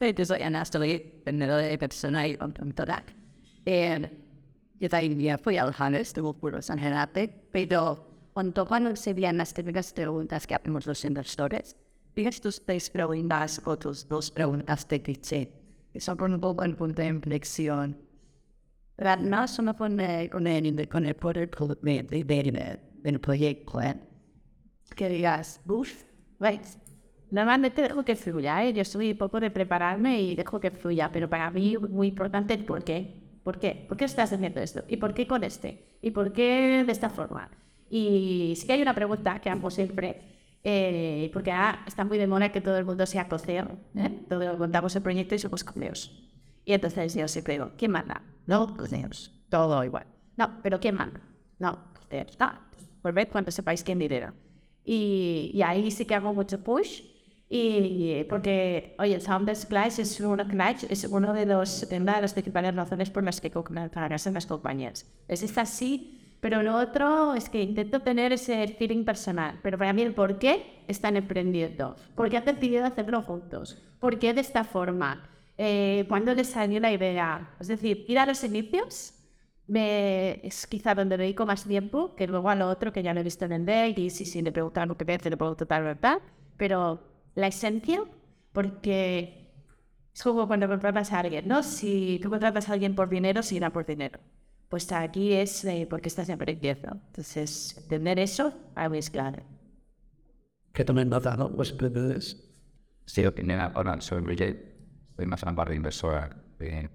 [0.00, 3.04] Entonces, en esto de de persona y toda.
[4.80, 6.78] Yo también fui al Hannes, tuvo puros en
[7.50, 11.76] pero cuando cuando se veían las típicas preguntas que hacemos los inversores,
[12.40, 15.52] tus tres preguntas o tus dos preguntas de cliché,
[15.92, 17.96] que son un poco en punto de inflexión.
[19.20, 21.50] No solo con el, con el, con el poder
[21.82, 23.80] de, de, de, del proyecto,
[24.96, 26.04] que digas, uff,
[26.40, 26.78] ¿veis?
[27.30, 28.72] Normalmente dejo que fluya, ¿eh?
[28.72, 32.64] yo soy poco de prepararme y dejo que fluya, pero para mí muy importante el
[32.64, 33.22] por qué.
[33.44, 33.86] ¿Por qué?
[33.88, 34.82] ¿Por qué estás haciendo esto?
[34.88, 35.98] ¿Y por qué con este?
[36.02, 37.50] ¿Y por qué de esta forma?
[37.90, 42.26] Y sí que hay una pregunta que hago siempre, eh, porque ah, está muy de
[42.26, 44.24] moda que todo el mundo sea coceo, ¿eh?
[44.28, 46.24] Todos contamos el proyecto y somos coceos.
[46.64, 48.22] Y entonces yo siempre digo, ¿quién manda?
[48.46, 49.32] No, coceos.
[49.48, 50.06] Todo igual.
[50.36, 51.20] No, pero ¿quién manda?
[51.58, 52.38] No, coceos.
[52.38, 52.52] No,
[53.12, 54.34] ver cuando sepáis quién lidera.
[54.84, 57.02] Y, y ahí sí que hago mucho push
[57.50, 62.34] y porque, oye, el Sounders Clash es uno, Clash es uno de los, de las
[62.34, 65.10] principales razones por las que en las compañías.
[65.28, 69.58] Es esta sí, pero lo otro es que intento tener ese feeling personal.
[69.62, 71.96] Pero para mí el por qué están emprendiendo.
[72.14, 73.82] ¿Por qué han decidido hacerlo juntos?
[73.98, 75.28] ¿Por qué de esta forma?
[75.56, 77.50] Eh, ¿Cuándo les salió la idea?
[77.58, 79.14] Es decir, ir a los inicios
[79.74, 83.22] es quizá donde dedico más tiempo que luego a lo otro que ya lo he
[83.24, 85.82] visto en el day y si, si le preguntan lo que piensa, le puedo tal,
[85.82, 86.20] verdad.
[86.56, 87.02] Pero
[87.34, 88.02] la esencia,
[88.52, 89.52] porque
[90.14, 91.62] es como cuando contratas a alguien, ¿no?
[91.62, 94.20] Si tú contratas a alguien por dinero, si irá por dinero.
[94.68, 96.90] Pues aquí es eh, porque estás aprendiendo.
[97.06, 99.42] Entonces, entender eso, a mí es claro.
[100.72, 101.50] ¿Qué tomen nota, no?
[101.50, 102.44] Pues, pues,
[103.06, 104.36] Sí, opinión ahora sobre
[105.16, 106.30] soy más una parte inversora.
[106.60, 106.88] Eh,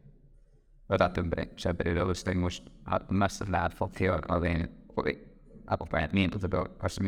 [0.87, 2.47] también, o sea, pero luego tengo
[3.09, 4.69] más la función de
[5.65, 7.01] acompañamiento de los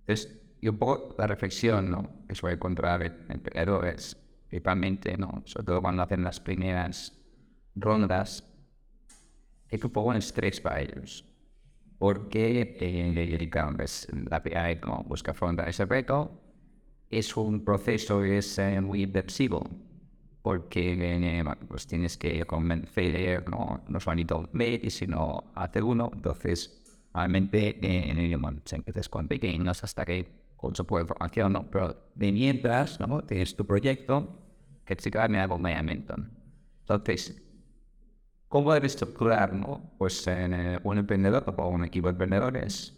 [0.00, 2.24] Entonces, y un poco la reflexión ¿no?
[2.26, 4.16] que suele encontrar en emprendedores,
[4.48, 5.42] principalmente, ¿no?
[5.44, 7.12] sobre todo cuando hacen las primeras
[7.76, 8.44] rondas,
[9.68, 11.24] es un poco un estrés para ellos.
[11.98, 15.04] Porque eh, la PI ¿no?
[15.06, 16.30] busca afrontar ese reto,
[17.10, 19.68] es un proceso que es eh, muy inversivo,
[20.42, 26.78] porque eh, pues tienes que convencer no, no solamente un mes, sino a uno, entonces
[27.12, 31.70] realmente eh, se empiezas con pequeños hasta que con soporte de información, ¿no?
[31.70, 33.22] Pero de mientras, ¿no?
[33.22, 34.38] Tienes tu proyecto
[34.84, 36.16] que te cambia acompañamiento.
[36.80, 37.40] Entonces,
[38.48, 39.92] ¿cómo debes estructurar, ¿no?
[39.98, 42.94] Pues eh, un emprendedor o un equipo de emprendedores,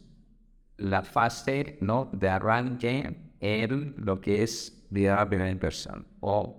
[0.76, 2.08] la fase, ¿no?
[2.12, 6.56] De arranque en lo que es llegar a la primera inversión o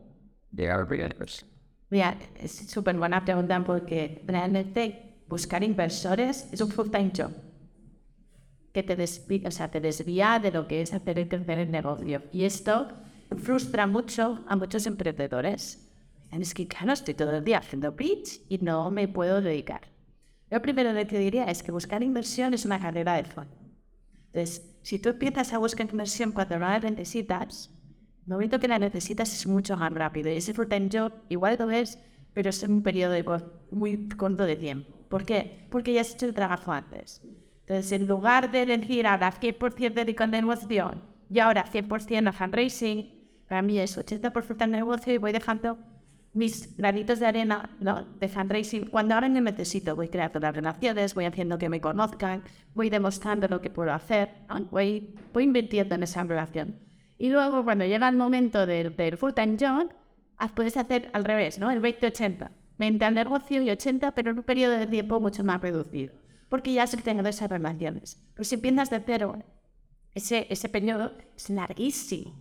[0.51, 1.49] llegar a primera inversión.
[1.89, 7.31] Mira, es súper buena pregunta porque realmente buscar inversores es un full-time job
[8.73, 11.71] que te desvía, o sea, te desvía de lo que es hacer y crecer el
[11.71, 12.23] negocio.
[12.31, 12.87] Y esto
[13.37, 15.90] frustra mucho a muchos emprendedores.
[16.31, 19.81] Es que, claro, estoy todo el día haciendo pitch y no me puedo dedicar.
[20.49, 23.55] Lo primero que te diría es que buscar inversión es una carrera de fondo.
[24.27, 27.69] Entonces, si tú empiezas a buscar inversión cuando no la necesitas,
[28.25, 30.29] el momento que la necesitas es mucho más rápido.
[30.29, 31.99] Y ese full-time job igual lo ves,
[32.33, 34.93] pero es en un periodo muy corto de tiempo.
[35.09, 35.67] ¿Por qué?
[35.69, 37.21] Porque ya has hecho el trabajo antes.
[37.61, 43.61] Entonces, en lugar de decir ahora 100% de negocio y ahora 100% a fundraising, para
[43.61, 45.77] mí es 80% de negocio y voy dejando
[46.33, 48.03] mis granitos de arena ¿no?
[48.03, 49.95] de fundraising cuando ahora me necesito.
[49.95, 54.29] Voy creando las relaciones, voy haciendo que me conozcan, voy demostrando lo que puedo hacer,
[54.69, 56.79] voy, voy invirtiendo en esa relación.
[57.17, 59.91] Y luego, cuando llega el momento del, del full-time job,
[60.55, 61.69] puedes hacer al revés, ¿no?
[61.69, 62.49] El 20-80.
[62.77, 66.13] 20 al negocio y 80, pero en un periodo de tiempo mucho más reducido
[66.51, 68.21] porque ya has tenido esas relaciones.
[68.33, 69.41] Pero si empiezas de cero,
[70.13, 72.35] ese, ese periodo es larguísimo.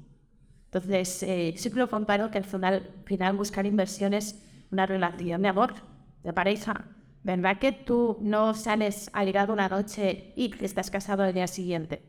[0.73, 4.41] Entonces, eh, siempre lo comparo que al final, final buscar inversiones
[4.71, 5.75] una relación de amor,
[6.23, 6.87] de pareja.
[7.25, 12.03] ¿Verdad que tú no sales a llegar una noche y estás casado el día siguiente?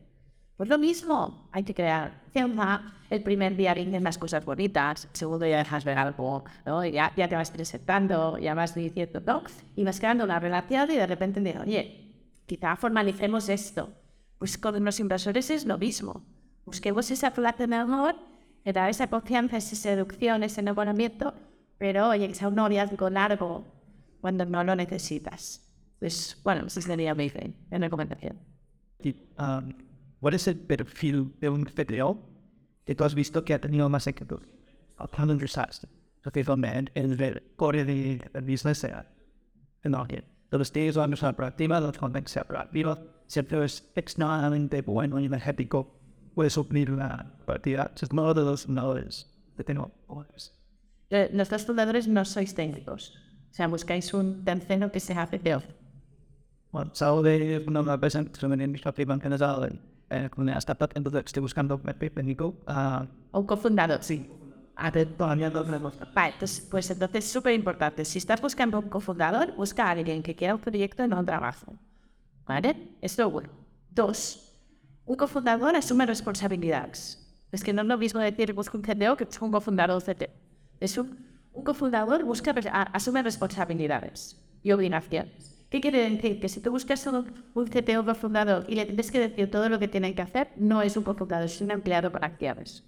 [0.57, 2.21] Pues lo mismo, hay que crear.
[3.09, 6.85] El primer día vienen las cosas bonitas, el segundo ya dejas ver algo, ¿no?
[6.85, 9.41] ya, ya te vas presentando, ya vas diciendo, ¿no?
[9.75, 12.13] Y vas creando una relación y de repente dices, oye,
[12.45, 13.89] quizá formalicemos esto.
[14.37, 16.23] Pues con los inversores es lo mismo.
[16.63, 18.15] Busquemos esa relación de amor,
[18.63, 21.33] que esa confianza, esa seducción, ese enamoramiento,
[21.77, 23.65] pero oye, que sea un noviazgo largo
[24.21, 25.67] cuando no lo necesitas.
[25.99, 27.29] Pues bueno, eso sería mi
[27.69, 28.37] recomendación.
[29.37, 29.73] Um,
[30.19, 32.19] ¿Cuál es el perfil de un CTO
[32.85, 34.39] que tú has visto que ha tenido más éxito?
[34.97, 35.89] Al plan desastre.
[36.23, 39.11] Especialmente en el core de- del business sea
[39.83, 40.23] en alguien.
[40.43, 45.99] Entonces tienes una persona proactiva, la conveniencia proactiva, siempre es extremadamente bueno y energético,
[46.33, 47.91] puede suplir la partida.
[47.95, 49.27] Es uno de los fundadores
[49.57, 49.91] de Tenor.
[51.09, 53.01] Eh, Los dos fundadores no sois técnicos.
[53.51, 55.61] O sea, buscáis un tercero que sea CTO.
[56.71, 61.93] Bueno, salgo de una empresa, en general, eh, con una startup, entonces estoy buscando un
[61.93, 62.55] técnico.
[62.67, 64.01] ah, O cofundador.
[64.03, 64.29] sí,
[64.75, 65.93] a ver, todavía no tenemos.
[66.13, 68.05] Vale, entonces, pues entonces súper importante.
[68.05, 71.25] Si estás buscando un cofundador, busca a alguien que quiera un proyecto y no un
[71.25, 71.73] trabajo.
[72.45, 72.97] ¿Vale?
[73.01, 73.49] Esto es uno.
[73.89, 74.50] Dos,
[75.05, 77.17] un cofundador asume responsabilidades.
[77.51, 80.31] Es que no es lo mismo decir busca un CTO que un cofundador CTO.
[80.79, 82.55] Es un, un cofundador busca,
[82.93, 85.65] asume responsabilidades y obligaciones.
[85.69, 86.39] ¿Qué quiere decir?
[86.39, 89.79] Que si tú buscas un, un CTO cofundador y le tienes que decir todo lo
[89.79, 92.83] que tiene que hacer, no es un cofundador, es un empleado para acciones.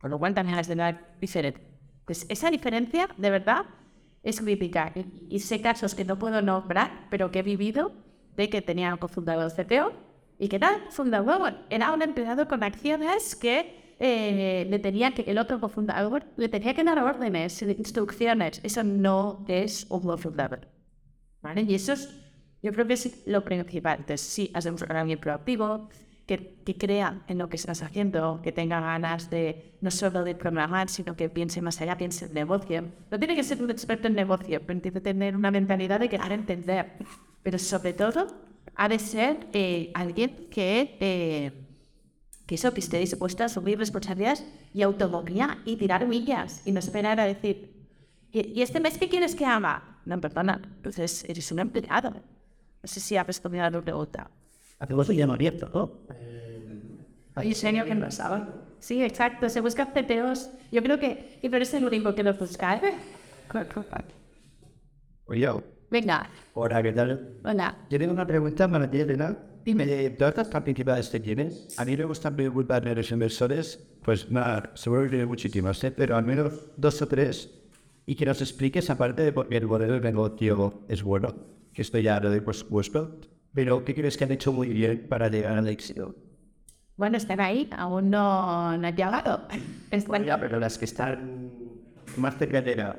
[0.00, 1.60] Con lo cual también es de la diferente.
[2.04, 3.64] Pues esa diferencia, de verdad,
[4.22, 4.92] es crítica.
[5.28, 7.92] Y sé casos que no puedo nombrar, pero que he vivido,
[8.36, 10.09] de que tenía un cofundador CTO
[10.40, 15.36] y que era fundador, era un empleado con acciones que eh, le tenía que, el
[15.36, 18.58] otro cofundador le tenía que dar órdenes, instrucciones.
[18.64, 20.66] Eso no es un cofundador.
[21.42, 21.62] ¿Vale?
[21.62, 22.08] Y eso es,
[22.62, 23.98] yo creo que es lo principal.
[24.00, 25.90] Entonces, sí, buscar a alguien proactivo,
[26.26, 30.34] que, que crea en lo que estás haciendo, que tenga ganas de no solo de
[30.34, 32.84] programar, sino que piense más allá, piense en negocio.
[33.10, 36.08] No tiene que ser un experto en negocio, pero tiene que tener una mentalidad de
[36.08, 36.92] querer entender.
[37.42, 38.49] Pero sobre todo,
[38.80, 41.52] ha de ser eh, alguien que, eh,
[42.46, 46.78] que eso, que esté dispuesto a asumir responsabilidades y autonomía y tirar millas y no
[46.78, 47.74] esperar a decir,
[48.32, 49.98] ¿y, y este mes qué quieres que haga?
[50.06, 52.10] No, perdona, entonces eres un empleado.
[52.10, 54.30] No sé si ha respondido a tu pregunta.
[54.78, 55.92] Hacemos un llamo abierto, ¿no?
[57.36, 58.46] Oye, serio que no sabe.
[58.78, 60.48] Sí, exacto, se buscan CTOs.
[60.72, 62.76] Yo creo que, y pero es el único que lo busca.
[62.76, 62.94] ¿eh?
[65.26, 65.50] Oye,
[65.90, 67.34] Venga, hola, ¿qué tal?
[67.42, 67.76] hola.
[67.90, 69.36] Yo tengo una pregunta para ti, Elena.
[69.64, 69.84] Dime.
[69.84, 74.30] De todas las participadas que tienes, a mí me gusta preguntar a los inversores, pues
[74.30, 75.90] nada, seguro que tiene muchísimas, ¿eh?
[75.90, 77.50] pero al menos dos o tres,
[78.06, 81.34] y que nos expliques, aparte de por qué el modelo de negocio es bueno,
[81.74, 83.18] que esto ya lo doy por supuesto,
[83.52, 86.14] pero ¿qué crees que han hecho muy bien para llegar al éxito?
[86.96, 89.48] Bueno, están ahí, aún no, no han llegado.
[90.06, 90.24] Bueno.
[90.24, 91.50] Ya, pero las que están
[92.16, 92.96] más cerca de la...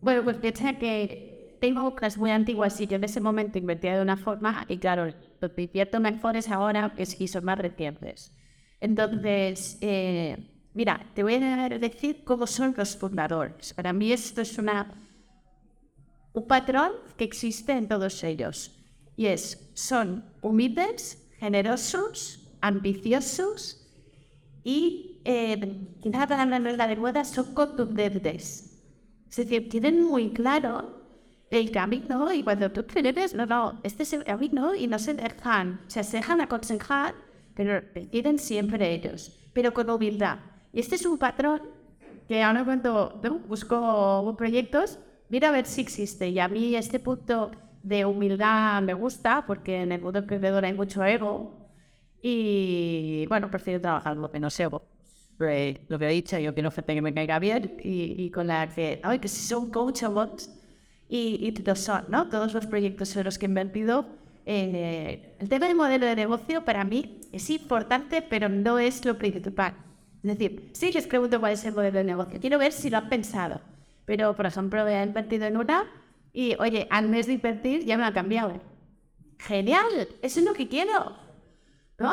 [0.00, 4.02] Bueno, pues piensa que tengo obras muy antiguas y yo en ese momento invertía de
[4.02, 8.32] una forma y claro, lo que invierto mejor es ahora que son más recientes.
[8.80, 10.36] Entonces, eh,
[10.74, 13.72] mira, te voy a decir cómo son los fundadores.
[13.74, 14.92] Para mí esto es una,
[16.32, 18.72] un patrón que existe en todos ellos.
[19.16, 23.80] Y es, son humildes, generosos, ambiciosos
[24.64, 28.74] y, eh, quizá para la la adecuada, son contundentes.
[29.30, 30.93] Es decir, tienen muy claro
[31.56, 35.14] el camino y cuando tú crees, no, no, este es el camino y no se
[35.14, 37.14] dejan, se dejan aconsejar,
[37.54, 40.38] pero deciden siempre ellos, pero con humildad.
[40.72, 41.62] Y este es un patrón
[42.28, 43.38] que ahora cuando ¿no?
[43.40, 44.98] busco proyectos,
[45.28, 46.28] mira a ver si existe.
[46.28, 47.50] Y a mí este punto
[47.82, 51.64] de humildad me gusta porque en el mundo emprendedor hay mucho ego
[52.22, 54.68] y bueno, prefiero trabajar lo no sé.
[55.36, 58.68] Pero, lo que he dicho, yo quiero que me caiga bien y, y con la
[58.68, 60.50] que, ay, que si son coach o bots,
[61.08, 62.28] y, y lo son, ¿no?
[62.28, 64.06] Todos los proyectos en los que he invertido.
[64.46, 69.16] eh, el tema del modelo de negocio para mí es importante, pero no es lo
[69.18, 69.74] principal.
[70.22, 72.40] Es decir, sí les pregunto cuál es el modelo de negocio.
[72.40, 73.60] Quiero ver si lo han pensado.
[74.06, 75.84] Pero, por ejemplo, he invertido en una
[76.32, 78.60] y, oye, al mes de invertir ya me han cambiado.
[79.38, 81.16] Genial, eso es lo que quiero.
[81.98, 82.12] ¿no?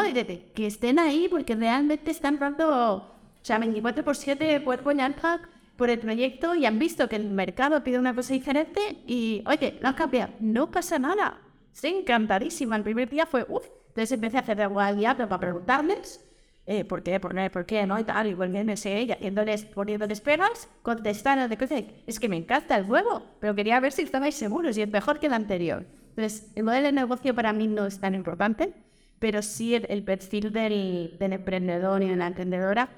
[0.55, 2.67] Que estén ahí porque realmente están dando,
[2.97, 5.41] o sea, 24 por 7 cuerpo y alma
[5.75, 9.77] por el proyecto y han visto que el mercado pide una cosa diferente y, oye,
[9.81, 10.33] lo han cambiado.
[10.39, 11.41] No pasa nada.
[11.73, 12.75] Estoy encantadísima.
[12.75, 13.65] El primer día fue, uff.
[13.87, 16.25] Entonces empecé a hacer de al diablo para preguntarles
[16.65, 17.99] eh, por qué, por qué, por qué, ¿no?
[17.99, 21.83] Y tal, y volviéndose y haciéndoles, poniéndoles pegas, contestaron de cosas.
[22.07, 25.19] Es que me encanta el juego, pero quería ver si estabais seguros y es mejor
[25.19, 25.85] que el anterior.
[26.09, 28.73] Entonces, el modelo de negocio para mí no es tan importante,
[29.19, 32.89] pero sí el, el perfil del, del emprendedor y de la emprendedora,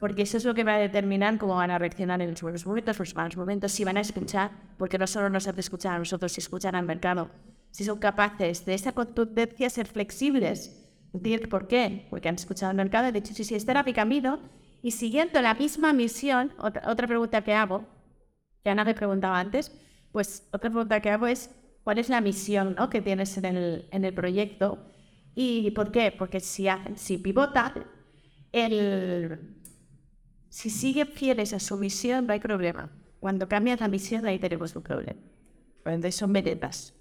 [0.00, 2.66] porque eso es lo que va a determinar cómo van a reaccionar en los buenos
[2.66, 5.98] momentos, los malos momentos, si van a escuchar, porque no solo nos hace escuchar a
[5.98, 7.30] nosotros, si escuchan al mercado,
[7.70, 10.76] si son capaces de esa contundencia ser flexibles.
[11.12, 12.06] Decir, ¿por qué?
[12.08, 14.40] Porque han escuchado al mercado dicho, sí, sí, este era mi camino,
[14.82, 17.84] y siguiendo la misma misión, otra, otra pregunta que hago,
[18.64, 19.70] que Ana me preguntaba antes,
[20.12, 21.50] pues otra pregunta que hago es,
[21.84, 22.88] ¿cuál es la misión ¿no?
[22.88, 24.78] que tienes en el, en el proyecto?
[25.34, 26.10] ¿Y por qué?
[26.16, 27.84] Porque si, si pivotan,
[28.52, 29.59] el,
[30.50, 32.90] Si siguen fieles a su misión, no hay problema.
[33.20, 35.20] Cuando cambias la misión, ahí tenemos un problema.
[35.84, 36.92] Cuando son veredas.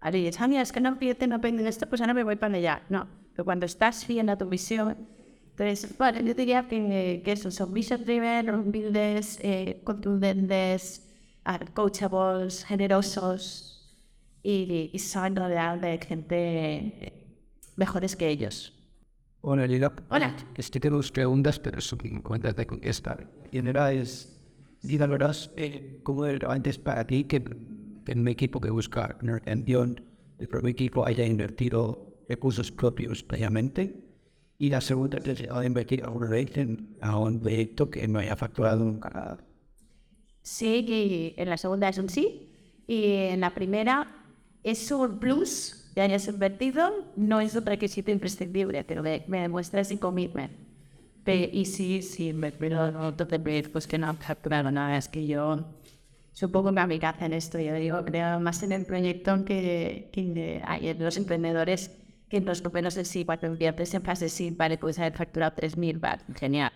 [0.00, 2.36] Ahora dices, ah, mira, es que no fíjate, no aprenden esto, pues ahora me voy
[2.36, 2.82] para allá.
[2.88, 5.08] No, pero cuando estás fiel a tu misión,
[5.50, 11.08] entonces, bueno, yo diría que, que eso, son mission driven, humildes, eh, contundentes,
[11.44, 13.96] ah, coachables, generosos
[14.42, 17.12] y, y saben rodear de gente
[17.76, 18.73] mejores que ellos.
[19.46, 19.92] Hola, Lila.
[20.08, 20.34] Hola.
[20.56, 23.28] Estoy tengo dos preguntas, pero son cuentas de contestar.
[23.52, 24.40] Y en verdad es,
[24.80, 27.44] díganos, eh, ¿cómo es antes para ti que
[28.06, 30.00] en un equipo que busca una retención,
[30.38, 34.02] el propio equipo haya invertido recursos propios previamente?
[34.56, 38.36] Y la segunda es ha invertido alguna vez en a un proyecto que no haya
[38.36, 39.44] facturado nunca nada.
[40.40, 42.50] Sí, que en la segunda es un sí.
[42.86, 44.24] Y en la primera
[44.62, 49.80] es un plus que hayas invertido, no es un requisito imprescindible, pero me, me demuestra
[49.80, 50.52] ese commitment.
[51.24, 52.52] Pe- y sí, sí, me
[52.92, 53.26] no te
[53.70, 54.96] pues que no capturado nada.
[54.98, 55.64] Es que yo
[56.42, 57.58] un poco kamikaze en esto.
[57.60, 61.90] Yo digo, creo más en el proyecto que, que hay en los emprendedores
[62.28, 65.54] que en los números de sí, cuando inviertes en fase sí, vale, puedes haber facturado
[65.56, 66.72] 3.000, vale, genial.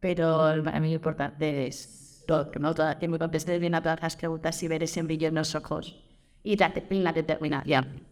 [0.00, 0.26] Pero
[0.64, 4.00] para mí lo importante es todo, que no toda, que me contestes bien a todas
[4.02, 6.02] las preguntas y ver ese brillo en los ojos
[6.42, 8.02] y la, la determinación.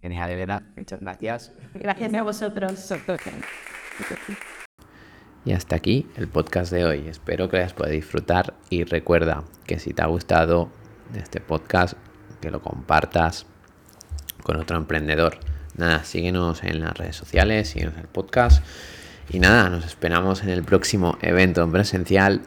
[0.00, 0.62] Genial, Elena.
[0.76, 1.52] Muchas gracias.
[1.74, 2.94] Gracias a vosotros.
[5.44, 7.08] Y hasta aquí el podcast de hoy.
[7.08, 10.70] Espero que hayas podido disfrutar y recuerda que si te ha gustado
[11.14, 11.94] este podcast,
[12.40, 13.46] que lo compartas
[14.42, 15.38] con otro emprendedor.
[15.76, 18.64] Nada, síguenos en las redes sociales, síguenos en el podcast.
[19.30, 22.42] Y nada, nos esperamos en el próximo evento en presencial,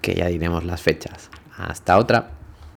[0.00, 1.30] que ya diremos las fechas.
[1.56, 2.41] Hasta otra.